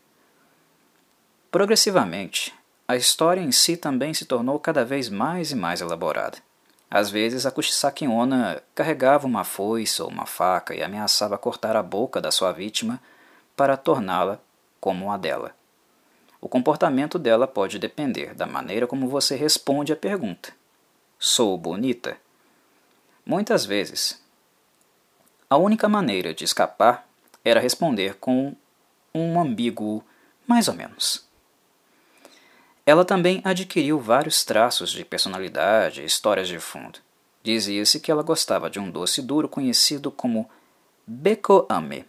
Progressivamente, 1.56 2.52
a 2.86 2.96
história 2.96 3.40
em 3.40 3.50
si 3.50 3.78
também 3.78 4.12
se 4.12 4.26
tornou 4.26 4.60
cada 4.60 4.84
vez 4.84 5.08
mais 5.08 5.52
e 5.52 5.54
mais 5.54 5.80
elaborada. 5.80 6.36
Às 6.90 7.08
vezes, 7.08 7.46
a 7.46 7.50
Kushisaki 7.50 8.06
Onna 8.06 8.62
carregava 8.74 9.26
uma 9.26 9.42
foice 9.42 10.02
ou 10.02 10.08
uma 10.10 10.26
faca 10.26 10.74
e 10.74 10.82
ameaçava 10.82 11.38
cortar 11.38 11.74
a 11.74 11.82
boca 11.82 12.20
da 12.20 12.30
sua 12.30 12.52
vítima 12.52 13.00
para 13.56 13.74
torná-la 13.74 14.38
como 14.78 15.10
a 15.10 15.16
dela. 15.16 15.56
O 16.42 16.46
comportamento 16.46 17.18
dela 17.18 17.48
pode 17.48 17.78
depender 17.78 18.34
da 18.34 18.44
maneira 18.44 18.86
como 18.86 19.08
você 19.08 19.34
responde 19.34 19.94
à 19.94 19.96
pergunta: 19.96 20.52
Sou 21.18 21.56
bonita? 21.56 22.18
Muitas 23.24 23.64
vezes, 23.64 24.22
a 25.48 25.56
única 25.56 25.88
maneira 25.88 26.34
de 26.34 26.44
escapar 26.44 27.08
era 27.42 27.60
responder 27.60 28.18
com 28.18 28.54
um 29.14 29.40
ambíguo 29.40 30.04
mais 30.46 30.68
ou 30.68 30.74
menos. 30.74 31.25
Ela 32.86 33.04
também 33.04 33.42
adquiriu 33.42 33.98
vários 33.98 34.44
traços 34.44 34.92
de 34.92 35.04
personalidade 35.04 36.02
e 36.02 36.04
histórias 36.04 36.46
de 36.46 36.60
fundo. 36.60 37.00
Dizia-se 37.42 37.98
que 37.98 38.12
ela 38.12 38.22
gostava 38.22 38.70
de 38.70 38.78
um 38.78 38.88
doce 38.88 39.20
duro 39.20 39.48
conhecido 39.48 40.08
como 40.08 40.48
bekoame. 41.04 42.06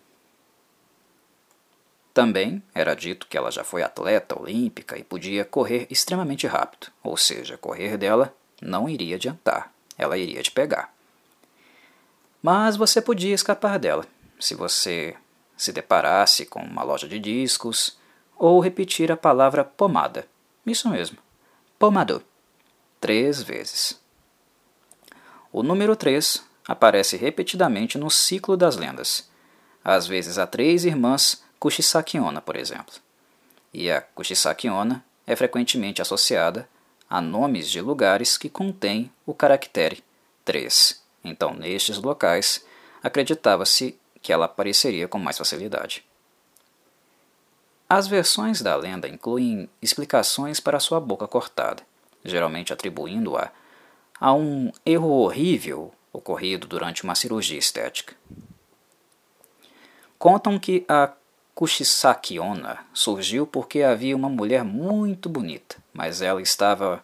Também 2.13 2.61
era 2.75 2.95
dito 2.95 3.25
que 3.25 3.35
ela 3.35 3.49
já 3.49 3.63
foi 3.63 3.81
atleta 3.81 4.39
olímpica 4.39 4.97
e 4.97 5.03
podia 5.03 5.43
correr 5.43 5.87
extremamente 5.89 6.45
rápido, 6.45 6.91
ou 7.03 7.17
seja, 7.17 7.57
correr 7.57 7.97
dela 7.97 8.33
não 8.61 8.87
iria 8.87 9.15
adiantar, 9.15 9.71
ela 9.97 10.17
iria 10.17 10.43
te 10.43 10.51
pegar. 10.51 10.93
Mas 12.41 12.75
você 12.75 13.01
podia 13.01 13.33
escapar 13.33 13.79
dela 13.79 14.05
se 14.39 14.53
você 14.53 15.15
se 15.55 15.71
deparasse 15.71 16.45
com 16.45 16.59
uma 16.59 16.83
loja 16.83 17.07
de 17.07 17.17
discos 17.17 17.97
ou 18.37 18.59
repetir 18.59 19.11
a 19.11 19.17
palavra 19.17 19.63
pomada 19.63 20.27
isso 20.71 20.89
mesmo. 20.89 21.17
Pomador. 21.79 22.23
Três 22.99 23.41
vezes. 23.41 23.99
O 25.51 25.63
número 25.63 25.95
3 25.95 26.43
aparece 26.67 27.15
repetidamente 27.17 27.97
no 27.97 28.09
ciclo 28.09 28.57
das 28.57 28.75
lendas. 28.75 29.29
Às 29.83 30.05
vezes 30.07 30.37
há 30.37 30.45
três 30.45 30.83
irmãs 30.85 31.43
Kushisakiona, 31.59 32.41
por 32.41 32.55
exemplo. 32.55 32.95
E 33.73 33.89
a 33.89 34.01
Kushisakiona 34.01 35.03
é 35.25 35.35
frequentemente 35.35 36.01
associada 36.01 36.67
a 37.09 37.21
nomes 37.21 37.69
de 37.69 37.81
lugares 37.81 38.37
que 38.37 38.49
contêm 38.49 39.11
o 39.25 39.33
caractere 39.33 40.03
3. 40.43 41.01
Então, 41.23 41.53
nestes 41.53 41.97
locais, 41.97 42.65
acreditava-se 43.01 43.97
que 44.21 44.31
ela 44.31 44.45
apareceria 44.45 45.07
com 45.07 45.17
mais 45.17 45.37
facilidade. 45.37 46.06
As 47.89 48.05
versões 48.05 48.61
da 48.61 48.75
lenda 48.75 49.07
incluem 49.07 49.69
explicações 49.81 50.59
para 50.59 50.79
sua 50.79 50.99
boca 50.99 51.25
cortada, 51.25 51.83
geralmente 52.23 52.73
atribuindo-a 52.73 53.49
a 54.19 54.33
um 54.33 54.71
erro 54.85 55.09
horrível 55.09 55.93
ocorrido 56.11 56.67
durante 56.67 57.03
uma 57.03 57.15
cirurgia 57.15 57.57
estética. 57.57 58.13
Contam 60.19 60.59
que 60.59 60.83
a 60.87 61.13
Kushisaki 61.55 62.39
Onna 62.39 62.85
surgiu 62.93 63.47
porque 63.47 63.83
havia 63.83 64.15
uma 64.15 64.29
mulher 64.29 64.63
muito 64.63 65.29
bonita, 65.29 65.77
mas 65.93 66.21
ela 66.21 66.41
estava 66.41 67.03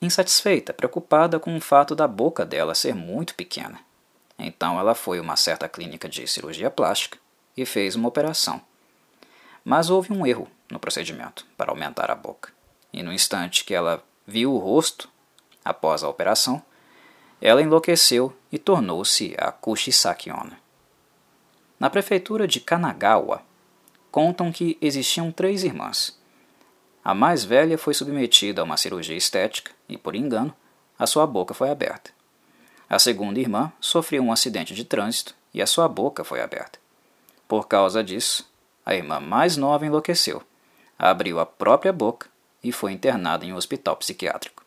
insatisfeita, 0.00 0.72
preocupada 0.72 1.40
com 1.40 1.56
o 1.56 1.60
fato 1.60 1.96
da 1.96 2.06
boca 2.06 2.44
dela 2.44 2.74
ser 2.74 2.94
muito 2.94 3.34
pequena. 3.34 3.80
Então 4.38 4.78
ela 4.78 4.94
foi 4.94 5.18
a 5.18 5.22
uma 5.22 5.36
certa 5.36 5.68
clínica 5.68 6.08
de 6.08 6.26
cirurgia 6.28 6.70
plástica 6.70 7.18
e 7.56 7.66
fez 7.66 7.96
uma 7.96 8.08
operação. 8.08 8.60
Mas 9.68 9.90
houve 9.90 10.12
um 10.12 10.24
erro 10.24 10.46
no 10.70 10.78
procedimento 10.78 11.44
para 11.56 11.72
aumentar 11.72 12.08
a 12.08 12.14
boca. 12.14 12.52
E 12.92 13.02
no 13.02 13.12
instante 13.12 13.64
que 13.64 13.74
ela 13.74 14.00
viu 14.24 14.54
o 14.54 14.58
rosto, 14.58 15.08
após 15.64 16.04
a 16.04 16.08
operação, 16.08 16.62
ela 17.42 17.60
enlouqueceu 17.60 18.32
e 18.52 18.60
tornou-se 18.60 19.34
a 19.36 19.50
Kushisaki 19.50 20.30
Onna. 20.30 20.56
Na 21.80 21.90
prefeitura 21.90 22.46
de 22.46 22.60
Kanagawa, 22.60 23.42
contam 24.12 24.52
que 24.52 24.78
existiam 24.80 25.32
três 25.32 25.64
irmãs. 25.64 26.16
A 27.02 27.12
mais 27.12 27.42
velha 27.42 27.76
foi 27.76 27.92
submetida 27.92 28.60
a 28.60 28.64
uma 28.64 28.76
cirurgia 28.76 29.16
estética 29.16 29.72
e, 29.88 29.98
por 29.98 30.14
engano, 30.14 30.54
a 30.96 31.08
sua 31.08 31.26
boca 31.26 31.52
foi 31.52 31.70
aberta. 31.70 32.12
A 32.88 33.00
segunda 33.00 33.40
irmã 33.40 33.72
sofreu 33.80 34.22
um 34.22 34.30
acidente 34.30 34.76
de 34.76 34.84
trânsito 34.84 35.34
e 35.52 35.60
a 35.60 35.66
sua 35.66 35.88
boca 35.88 36.22
foi 36.22 36.40
aberta. 36.40 36.78
Por 37.48 37.66
causa 37.66 38.04
disso, 38.04 38.48
a 38.86 38.94
irmã 38.94 39.18
mais 39.18 39.56
nova 39.56 39.84
enlouqueceu, 39.84 40.40
abriu 40.96 41.40
a 41.40 41.44
própria 41.44 41.92
boca 41.92 42.28
e 42.62 42.70
foi 42.70 42.92
internada 42.92 43.44
em 43.44 43.52
um 43.52 43.56
hospital 43.56 43.96
psiquiátrico. 43.96 44.64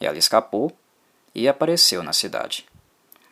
Ela 0.00 0.18
escapou 0.18 0.76
e 1.32 1.48
apareceu 1.48 2.02
na 2.02 2.12
cidade. 2.12 2.66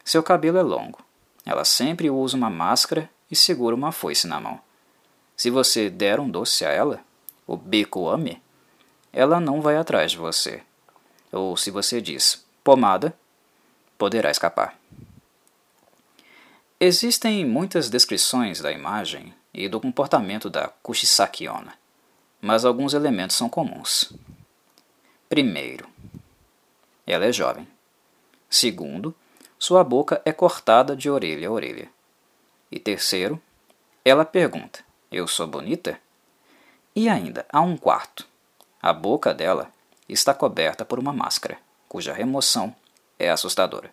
Seu 0.05 0.23
cabelo 0.23 0.59
é 0.59 0.63
longo. 0.63 1.01
Ela 1.45 1.65
sempre 1.65 2.09
usa 2.09 2.37
uma 2.37 2.49
máscara 2.49 3.11
e 3.29 3.35
segura 3.35 3.75
uma 3.75 3.91
foice 3.91 4.29
na 4.29 4.41
mão. 4.41 4.61
Se 5.37 5.51
você 5.51 5.91
der 5.91 6.21
um 6.21 6.31
doce 6.31 6.65
a 6.65 6.71
ela, 6.71 7.01
o 7.47 7.57
bico 7.57 8.09
ame, 8.09 8.41
ela 9.13 9.41
não 9.41 9.61
vai 9.61 9.77
atrás 9.77 10.13
de 10.13 10.19
você. 10.19 10.63
Ou 11.33 11.57
se 11.57 11.71
você 11.71 12.01
diz 12.01 12.45
pomada, 12.63 13.17
poderá 13.99 14.31
escapar. 14.31 14.79
Existem 16.79 17.45
muitas 17.45 17.89
descrições 17.89 18.61
da 18.61 18.71
imagem 18.71 19.35
e 19.57 19.71
do 19.71 19.81
comportamento 19.81 20.51
da 20.51 20.69
Kushisaki 20.69 21.49
Onna, 21.49 21.73
mas 22.43 22.67
alguns 22.67 22.93
elementos 22.93 23.35
são 23.35 23.49
comuns. 23.49 24.13
Primeiro, 25.31 25.89
ela 27.07 27.25
é 27.25 27.33
jovem. 27.33 27.67
Segundo, 28.51 29.15
sua 29.59 29.83
boca 29.83 30.21
é 30.27 30.33
cortada 30.33 30.95
de 30.95 31.09
orelha 31.09 31.49
a 31.49 31.51
orelha. 31.51 31.89
E 32.71 32.79
terceiro, 32.79 33.41
ela 34.05 34.27
pergunta: 34.27 34.81
Eu 35.11 35.27
sou 35.27 35.47
bonita? 35.47 35.99
E 36.95 37.09
ainda 37.09 37.47
há 37.51 37.61
um 37.63 37.79
quarto. 37.79 38.29
A 38.83 38.93
boca 38.93 39.33
dela 39.33 39.73
está 40.07 40.35
coberta 40.35 40.85
por 40.85 40.99
uma 40.99 41.15
máscara, 41.15 41.59
cuja 41.89 42.13
remoção 42.13 42.77
é 43.19 43.31
assustadora. 43.31 43.91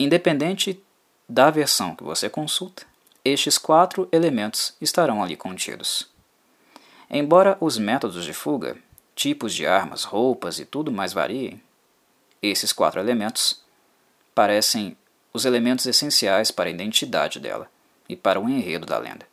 Independente 0.00 0.82
da 1.28 1.50
versão 1.50 1.94
que 1.94 2.02
você 2.02 2.30
consulta, 2.30 2.86
estes 3.24 3.58
quatro 3.58 4.08
elementos 4.12 4.74
estarão 4.80 5.22
ali 5.22 5.36
contidos. 5.36 6.08
Embora 7.10 7.56
os 7.60 7.78
métodos 7.78 8.24
de 8.24 8.32
fuga, 8.32 8.76
tipos 9.14 9.54
de 9.54 9.66
armas, 9.66 10.04
roupas 10.04 10.58
e 10.58 10.64
tudo 10.64 10.92
mais 10.92 11.12
variem, 11.12 11.60
esses 12.42 12.72
quatro 12.72 13.00
elementos 13.00 13.62
parecem 14.34 14.96
os 15.32 15.44
elementos 15.44 15.86
essenciais 15.86 16.50
para 16.50 16.68
a 16.68 16.72
identidade 16.72 17.40
dela 17.40 17.70
e 18.08 18.14
para 18.14 18.40
o 18.40 18.48
enredo 18.48 18.86
da 18.86 18.98
lenda. 18.98 19.26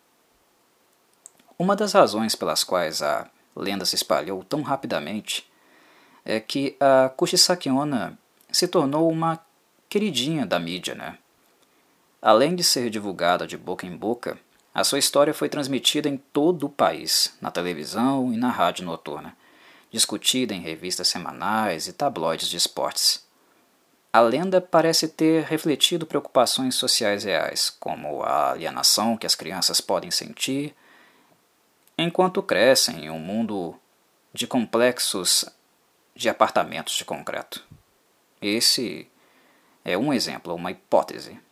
Uma 1.57 1.75
das 1.75 1.93
razões 1.93 2.35
pelas 2.35 2.63
quais 2.63 3.01
a 3.01 3.29
lenda 3.55 3.85
se 3.85 3.95
espalhou 3.95 4.43
tão 4.43 4.61
rapidamente 4.61 5.49
é 6.25 6.39
que 6.39 6.75
a 6.79 7.09
Kushisaki 7.09 7.69
Onna 7.69 8.17
se 8.51 8.67
tornou 8.67 9.09
uma 9.09 9.39
queridinha 9.87 10.45
da 10.45 10.59
mídia, 10.59 10.95
né? 10.95 11.17
Além 12.25 12.55
de 12.55 12.63
ser 12.63 12.89
divulgada 12.89 13.45
de 13.45 13.55
boca 13.55 13.85
em 13.85 13.95
boca, 13.95 14.35
a 14.73 14.83
sua 14.83 14.97
história 14.97 15.31
foi 15.31 15.47
transmitida 15.47 16.09
em 16.09 16.17
todo 16.17 16.65
o 16.65 16.69
país, 16.69 17.37
na 17.39 17.51
televisão 17.51 18.33
e 18.33 18.35
na 18.35 18.49
rádio 18.49 18.83
noturna, 18.83 19.37
discutida 19.91 20.51
em 20.51 20.59
revistas 20.59 21.07
semanais 21.07 21.87
e 21.87 21.93
tabloides 21.93 22.49
de 22.49 22.57
esportes. 22.57 23.23
A 24.11 24.21
lenda 24.21 24.59
parece 24.59 25.07
ter 25.07 25.43
refletido 25.43 26.07
preocupações 26.07 26.73
sociais 26.73 27.23
reais, 27.25 27.69
como 27.69 28.23
a 28.23 28.53
alienação 28.53 29.15
que 29.15 29.27
as 29.27 29.35
crianças 29.35 29.79
podem 29.79 30.09
sentir 30.09 30.75
enquanto 31.95 32.41
crescem 32.41 33.05
em 33.05 33.09
um 33.11 33.19
mundo 33.19 33.79
de 34.33 34.47
complexos 34.47 35.45
de 36.15 36.27
apartamentos 36.27 36.95
de 36.95 37.05
concreto. 37.05 37.63
Esse 38.41 39.07
é 39.83 39.95
um 39.95 40.11
exemplo, 40.11 40.55
uma 40.55 40.71
hipótese. 40.71 41.44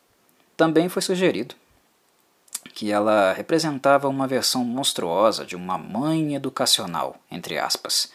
Também 0.63 0.88
foi 0.88 1.02
sugerido 1.02 1.56
que 2.73 2.89
ela 2.89 3.34
representava 3.34 4.08
uma 4.08 4.26
versão 4.26 4.63
monstruosa 4.63 5.45
de 5.45 5.58
uma 5.58 5.78
mãe 5.78 6.36
educacional, 6.36 7.17
entre 7.30 7.60
aspas, 7.60 8.13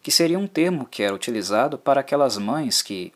que 0.00 0.12
seria 0.12 0.38
um 0.38 0.46
termo 0.46 0.86
que 0.86 1.02
era 1.02 1.12
utilizado 1.12 1.76
para 1.76 2.00
aquelas 2.00 2.38
mães 2.38 2.80
que 2.80 3.12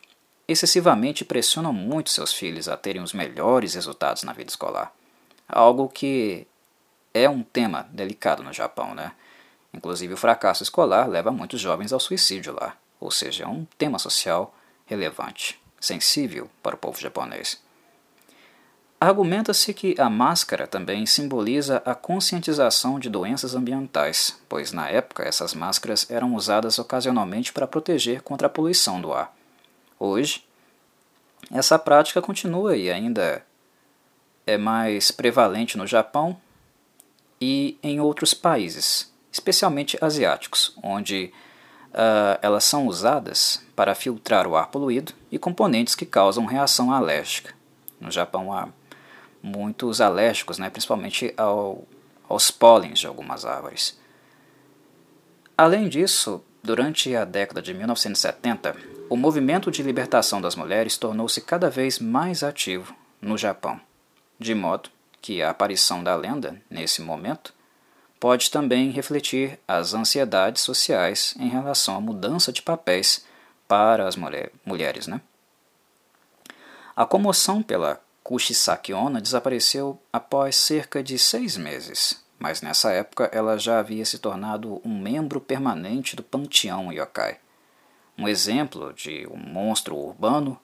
excessivamente 0.48 1.24
pressionam 1.24 1.72
muito 1.72 2.10
seus 2.10 2.32
filhos 2.32 2.68
a 2.68 2.76
terem 2.76 3.00
os 3.00 3.12
melhores 3.12 3.74
resultados 3.74 4.24
na 4.24 4.32
vida 4.32 4.50
escolar. 4.50 4.92
Algo 5.48 5.88
que 5.88 6.44
é 7.14 7.30
um 7.30 7.44
tema 7.44 7.88
delicado 7.92 8.42
no 8.42 8.52
Japão, 8.52 8.92
né? 8.92 9.12
Inclusive 9.72 10.14
o 10.14 10.18
fracasso 10.18 10.64
escolar 10.64 11.08
leva 11.08 11.30
muitos 11.30 11.60
jovens 11.60 11.92
ao 11.92 12.00
suicídio 12.00 12.52
lá, 12.52 12.76
ou 12.98 13.12
seja, 13.12 13.44
é 13.44 13.46
um 13.46 13.64
tema 13.78 14.00
social 14.00 14.52
relevante, 14.84 15.60
sensível 15.78 16.50
para 16.60 16.74
o 16.74 16.78
povo 16.78 17.00
japonês. 17.00 17.62
Argumenta-se 19.04 19.74
que 19.74 19.94
a 19.98 20.08
máscara 20.08 20.66
também 20.66 21.04
simboliza 21.04 21.82
a 21.84 21.94
conscientização 21.94 22.98
de 22.98 23.10
doenças 23.10 23.54
ambientais, 23.54 24.40
pois 24.48 24.72
na 24.72 24.88
época 24.88 25.22
essas 25.22 25.52
máscaras 25.52 26.10
eram 26.10 26.34
usadas 26.34 26.78
ocasionalmente 26.78 27.52
para 27.52 27.66
proteger 27.66 28.22
contra 28.22 28.46
a 28.46 28.50
poluição 28.50 29.02
do 29.02 29.12
ar. 29.12 29.36
Hoje, 30.00 30.42
essa 31.52 31.78
prática 31.78 32.22
continua 32.22 32.78
e 32.78 32.90
ainda 32.90 33.44
é 34.46 34.56
mais 34.56 35.10
prevalente 35.10 35.76
no 35.76 35.86
Japão 35.86 36.40
e 37.38 37.76
em 37.82 38.00
outros 38.00 38.32
países, 38.32 39.12
especialmente 39.30 39.98
asiáticos, 40.00 40.74
onde 40.82 41.30
uh, 41.90 42.38
elas 42.40 42.64
são 42.64 42.86
usadas 42.86 43.62
para 43.76 43.94
filtrar 43.94 44.46
o 44.46 44.56
ar 44.56 44.68
poluído 44.68 45.12
e 45.30 45.38
componentes 45.38 45.94
que 45.94 46.06
causam 46.06 46.46
reação 46.46 46.90
alérgica. 46.90 47.52
No 48.00 48.10
Japão 48.10 48.50
há 48.50 48.68
muitos 49.44 50.00
alérgicos, 50.00 50.58
né, 50.58 50.70
principalmente 50.70 51.34
ao, 51.36 51.86
aos 52.26 52.50
pólens 52.50 52.98
de 52.98 53.06
algumas 53.06 53.44
árvores. 53.44 54.00
Além 55.56 55.86
disso, 55.86 56.42
durante 56.62 57.14
a 57.14 57.26
década 57.26 57.60
de 57.60 57.74
1970, 57.74 58.74
o 59.10 59.16
movimento 59.18 59.70
de 59.70 59.82
libertação 59.82 60.40
das 60.40 60.56
mulheres 60.56 60.96
tornou-se 60.96 61.38
cada 61.42 61.68
vez 61.68 61.98
mais 61.98 62.42
ativo 62.42 62.96
no 63.20 63.36
Japão, 63.36 63.78
de 64.38 64.54
modo 64.54 64.88
que 65.20 65.42
a 65.42 65.50
aparição 65.50 66.02
da 66.02 66.16
lenda, 66.16 66.60
nesse 66.70 67.02
momento, 67.02 67.52
pode 68.18 68.50
também 68.50 68.90
refletir 68.90 69.60
as 69.68 69.92
ansiedades 69.92 70.62
sociais 70.62 71.34
em 71.38 71.48
relação 71.48 71.96
à 71.96 72.00
mudança 72.00 72.50
de 72.50 72.62
papéis 72.62 73.26
para 73.68 74.08
as 74.08 74.16
mulher, 74.16 74.50
mulheres. 74.64 75.06
Né? 75.06 75.20
A 76.96 77.04
comoção 77.04 77.62
pela 77.62 78.00
Kushisaki 78.24 78.94
Onna 78.94 79.20
desapareceu 79.20 80.00
após 80.10 80.56
cerca 80.56 81.02
de 81.02 81.18
seis 81.18 81.58
meses, 81.58 82.24
mas 82.38 82.62
nessa 82.62 82.90
época 82.90 83.28
ela 83.30 83.58
já 83.58 83.78
havia 83.78 84.02
se 84.06 84.18
tornado 84.18 84.80
um 84.82 84.98
membro 84.98 85.42
permanente 85.42 86.16
do 86.16 86.22
panteão 86.22 86.90
yokai, 86.90 87.38
um 88.16 88.26
exemplo 88.26 88.94
de 88.94 89.28
um 89.30 89.36
monstro 89.36 89.94
urbano 89.94 90.58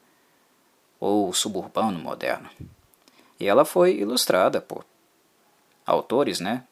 ou 0.98 1.34
suburbano 1.34 1.98
moderno. 1.98 2.48
E 3.38 3.46
ela 3.46 3.66
foi 3.66 3.98
ilustrada 3.98 4.58
por 4.62 4.86
autores, 5.84 6.40
né, 6.40 6.64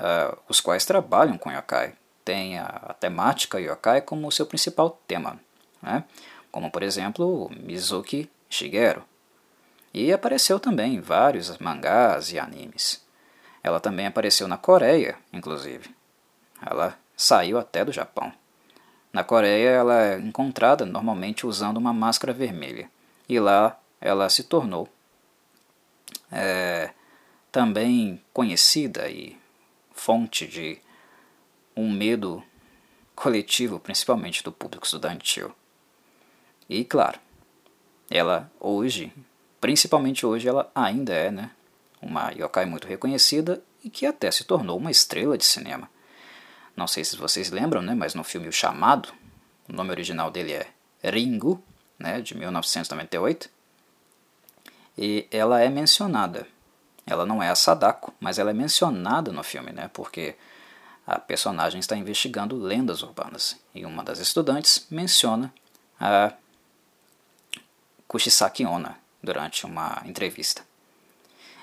uh, 0.00 0.36
os 0.48 0.60
quais 0.60 0.84
trabalham 0.84 1.38
com 1.38 1.52
yokai. 1.52 1.94
Tem 2.24 2.58
a, 2.58 2.66
a, 2.66 2.94
temática 2.94 3.60
yokai 3.60 4.00
como 4.00 4.32
seu 4.32 4.46
principal 4.46 4.98
tema, 5.06 5.38
né, 5.80 6.02
como 6.50 6.72
por 6.72 6.82
exemplo 6.82 7.48
Mizuki 7.62 8.28
Shigeru 8.50 9.04
e 9.96 10.12
apareceu 10.12 10.60
também 10.60 10.96
em 10.96 11.00
vários 11.00 11.56
mangás 11.56 12.30
e 12.30 12.38
animes. 12.38 13.02
Ela 13.62 13.80
também 13.80 14.06
apareceu 14.06 14.46
na 14.46 14.58
Coreia, 14.58 15.16
inclusive. 15.32 15.88
Ela 16.60 16.98
saiu 17.16 17.56
até 17.56 17.82
do 17.82 17.90
Japão. 17.90 18.30
Na 19.10 19.24
Coreia, 19.24 19.70
ela 19.70 20.02
é 20.02 20.18
encontrada 20.18 20.84
normalmente 20.84 21.46
usando 21.46 21.78
uma 21.78 21.94
máscara 21.94 22.34
vermelha, 22.34 22.90
e 23.26 23.40
lá 23.40 23.80
ela 23.98 24.28
se 24.28 24.44
tornou 24.44 24.86
é, 26.30 26.90
também 27.50 28.22
conhecida 28.34 29.08
e 29.08 29.34
fonte 29.94 30.46
de 30.46 30.78
um 31.74 31.90
medo 31.90 32.44
coletivo, 33.14 33.80
principalmente 33.80 34.44
do 34.44 34.52
público 34.52 34.84
estudantil. 34.84 35.54
E 36.68 36.84
claro, 36.84 37.18
ela 38.10 38.50
hoje 38.60 39.10
Principalmente 39.60 40.26
hoje 40.26 40.48
ela 40.48 40.70
ainda 40.74 41.12
é 41.12 41.30
né, 41.30 41.50
uma 42.00 42.30
yokai 42.30 42.66
muito 42.66 42.86
reconhecida 42.86 43.62
e 43.82 43.90
que 43.90 44.06
até 44.06 44.30
se 44.30 44.44
tornou 44.44 44.78
uma 44.78 44.90
estrela 44.90 45.36
de 45.38 45.44
cinema. 45.44 45.88
Não 46.76 46.86
sei 46.86 47.04
se 47.04 47.16
vocês 47.16 47.50
lembram, 47.50 47.80
né, 47.80 47.94
mas 47.94 48.14
no 48.14 48.22
filme 48.22 48.48
O 48.48 48.52
Chamado, 48.52 49.12
o 49.68 49.72
nome 49.72 49.90
original 49.90 50.30
dele 50.30 50.52
é 50.52 50.68
Ringu, 51.02 51.62
né, 51.98 52.20
de 52.20 52.36
1998, 52.36 53.48
e 54.98 55.26
ela 55.30 55.60
é 55.60 55.68
mencionada. 55.68 56.46
Ela 57.06 57.24
não 57.24 57.42
é 57.42 57.48
a 57.48 57.54
Sadako, 57.54 58.12
mas 58.20 58.38
ela 58.38 58.50
é 58.50 58.54
mencionada 58.54 59.32
no 59.32 59.42
filme, 59.42 59.72
né, 59.72 59.88
porque 59.92 60.36
a 61.06 61.18
personagem 61.18 61.78
está 61.78 61.96
investigando 61.96 62.56
lendas 62.56 63.02
urbanas 63.02 63.56
e 63.74 63.86
uma 63.86 64.02
das 64.02 64.18
estudantes 64.18 64.86
menciona 64.90 65.54
a 66.00 66.32
Kushisaki 68.08 68.64
Onna, 68.64 68.98
durante 69.26 69.66
uma 69.66 70.00
entrevista. 70.06 70.62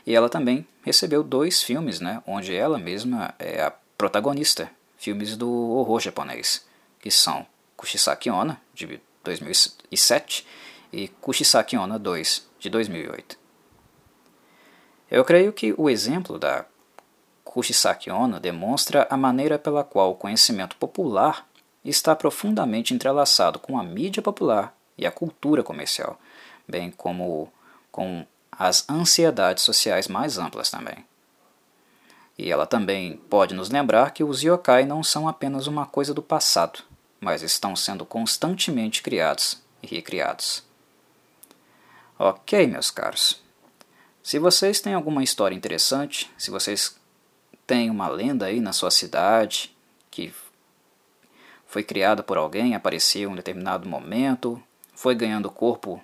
E 0.05 0.13
ela 0.13 0.29
também 0.29 0.67
recebeu 0.83 1.23
dois 1.23 1.63
filmes, 1.63 2.01
né, 2.01 2.21
onde 2.27 2.53
ela 2.53 2.77
mesma 2.77 3.33
é 3.39 3.63
a 3.63 3.71
protagonista, 3.97 4.69
filmes 4.97 5.37
do 5.37 5.49
horror 5.49 6.01
japonês, 6.01 6.65
que 6.99 7.09
são 7.09 7.47
Kushisaki 7.77 8.29
Onna, 8.29 8.61
de 8.73 9.01
2007, 9.23 10.45
e 10.91 11.07
Kushisaki 11.07 11.77
Onna 11.77 11.97
2, 11.97 12.45
de 12.59 12.69
2008. 12.69 13.39
Eu 15.09 15.23
creio 15.23 15.53
que 15.53 15.73
o 15.77 15.89
exemplo 15.89 16.37
da 16.37 16.65
Kushisaki 17.45 18.11
Onna 18.11 18.39
demonstra 18.39 19.07
a 19.09 19.15
maneira 19.15 19.57
pela 19.57 19.83
qual 19.83 20.11
o 20.11 20.15
conhecimento 20.15 20.75
popular 20.75 21.47
está 21.83 22.15
profundamente 22.15 22.93
entrelaçado 22.93 23.57
com 23.57 23.77
a 23.77 23.83
mídia 23.83 24.21
popular 24.21 24.75
e 24.97 25.05
a 25.05 25.11
cultura 25.11 25.63
comercial, 25.63 26.19
bem 26.67 26.91
como 26.91 27.51
com 27.91 28.25
as 28.51 28.87
ansiedades 28.89 29.63
sociais 29.63 30.07
mais 30.07 30.37
amplas 30.37 30.69
também. 30.69 31.05
E 32.37 32.51
ela 32.51 32.65
também 32.65 33.17
pode 33.29 33.53
nos 33.53 33.69
lembrar 33.69 34.11
que 34.11 34.23
os 34.23 34.41
yokai 34.41 34.85
não 34.85 35.03
são 35.03 35.27
apenas 35.27 35.67
uma 35.67 35.85
coisa 35.85 36.13
do 36.13 36.21
passado, 36.21 36.79
mas 37.19 37.41
estão 37.41 37.75
sendo 37.75 38.05
constantemente 38.05 39.03
criados 39.03 39.61
e 39.81 39.87
recriados. 39.87 40.63
Ok, 42.17 42.65
meus 42.67 42.89
caros. 42.89 43.41
Se 44.23 44.39
vocês 44.39 44.79
têm 44.79 44.93
alguma 44.93 45.23
história 45.23 45.55
interessante, 45.55 46.31
se 46.37 46.49
vocês 46.49 46.95
têm 47.67 47.89
uma 47.89 48.07
lenda 48.07 48.45
aí 48.45 48.59
na 48.59 48.73
sua 48.73 48.89
cidade 48.89 49.75
que 50.09 50.33
foi 51.67 51.83
criada 51.83 52.23
por 52.23 52.37
alguém, 52.37 52.75
apareceu 52.75 53.29
em 53.29 53.33
um 53.33 53.35
determinado 53.35 53.87
momento, 53.87 54.61
foi 54.95 55.15
ganhando 55.15 55.49
corpo 55.49 56.01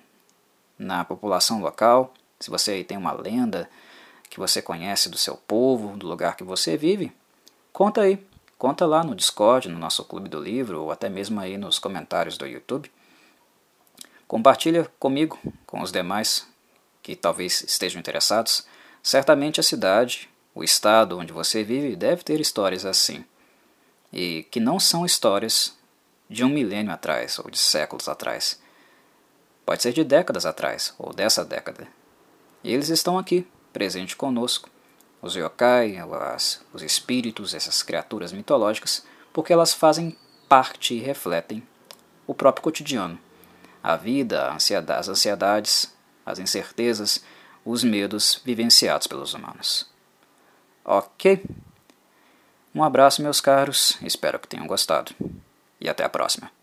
na 0.80 1.04
população 1.04 1.60
local, 1.60 2.14
se 2.40 2.50
você 2.50 2.82
tem 2.82 2.96
uma 2.96 3.12
lenda 3.12 3.68
que 4.30 4.40
você 4.40 4.62
conhece 4.62 5.10
do 5.10 5.18
seu 5.18 5.36
povo, 5.36 5.96
do 5.96 6.08
lugar 6.08 6.36
que 6.36 6.42
você 6.42 6.76
vive, 6.76 7.12
conta 7.72 8.00
aí. 8.00 8.26
Conta 8.56 8.84
lá 8.86 9.02
no 9.02 9.14
Discord, 9.14 9.68
no 9.68 9.78
nosso 9.78 10.04
Clube 10.04 10.28
do 10.28 10.38
Livro, 10.38 10.82
ou 10.82 10.90
até 10.90 11.08
mesmo 11.08 11.40
aí 11.40 11.56
nos 11.56 11.78
comentários 11.78 12.36
do 12.36 12.46
YouTube. 12.46 12.90
Compartilha 14.28 14.90
comigo, 14.98 15.38
com 15.66 15.80
os 15.80 15.90
demais 15.90 16.46
que 17.02 17.16
talvez 17.16 17.62
estejam 17.62 17.98
interessados. 17.98 18.66
Certamente 19.02 19.60
a 19.60 19.62
cidade, 19.62 20.28
o 20.54 20.62
estado 20.62 21.18
onde 21.18 21.32
você 21.32 21.64
vive 21.64 21.96
deve 21.96 22.22
ter 22.22 22.38
histórias 22.38 22.84
assim. 22.84 23.24
E 24.12 24.46
que 24.50 24.60
não 24.60 24.78
são 24.78 25.06
histórias 25.06 25.74
de 26.28 26.44
um 26.44 26.48
milênio 26.48 26.92
atrás 26.92 27.38
ou 27.38 27.50
de 27.50 27.58
séculos 27.58 28.08
atrás. 28.08 28.60
Pode 29.70 29.84
ser 29.84 29.92
de 29.92 30.02
décadas 30.02 30.44
atrás 30.44 30.92
ou 30.98 31.12
dessa 31.12 31.44
década. 31.44 31.86
E 32.64 32.74
eles 32.74 32.88
estão 32.88 33.16
aqui, 33.16 33.46
presente 33.72 34.16
conosco. 34.16 34.68
Os 35.22 35.36
yokai, 35.36 35.96
as, 35.96 36.60
os 36.72 36.82
espíritos, 36.82 37.54
essas 37.54 37.80
criaturas 37.80 38.32
mitológicas, 38.32 39.06
porque 39.32 39.52
elas 39.52 39.72
fazem 39.72 40.18
parte 40.48 40.94
e 40.94 40.98
refletem 40.98 41.62
o 42.26 42.34
próprio 42.34 42.64
cotidiano. 42.64 43.16
A 43.80 43.94
vida, 43.94 44.48
as 44.50 45.08
ansiedades, 45.08 45.94
as 46.26 46.40
incertezas, 46.40 47.22
os 47.64 47.84
medos 47.84 48.42
vivenciados 48.44 49.06
pelos 49.06 49.34
humanos. 49.34 49.88
Ok? 50.84 51.44
Um 52.74 52.82
abraço, 52.82 53.22
meus 53.22 53.40
caros, 53.40 53.96
espero 54.02 54.40
que 54.40 54.48
tenham 54.48 54.66
gostado. 54.66 55.14
E 55.80 55.88
até 55.88 56.02
a 56.02 56.08
próxima. 56.08 56.50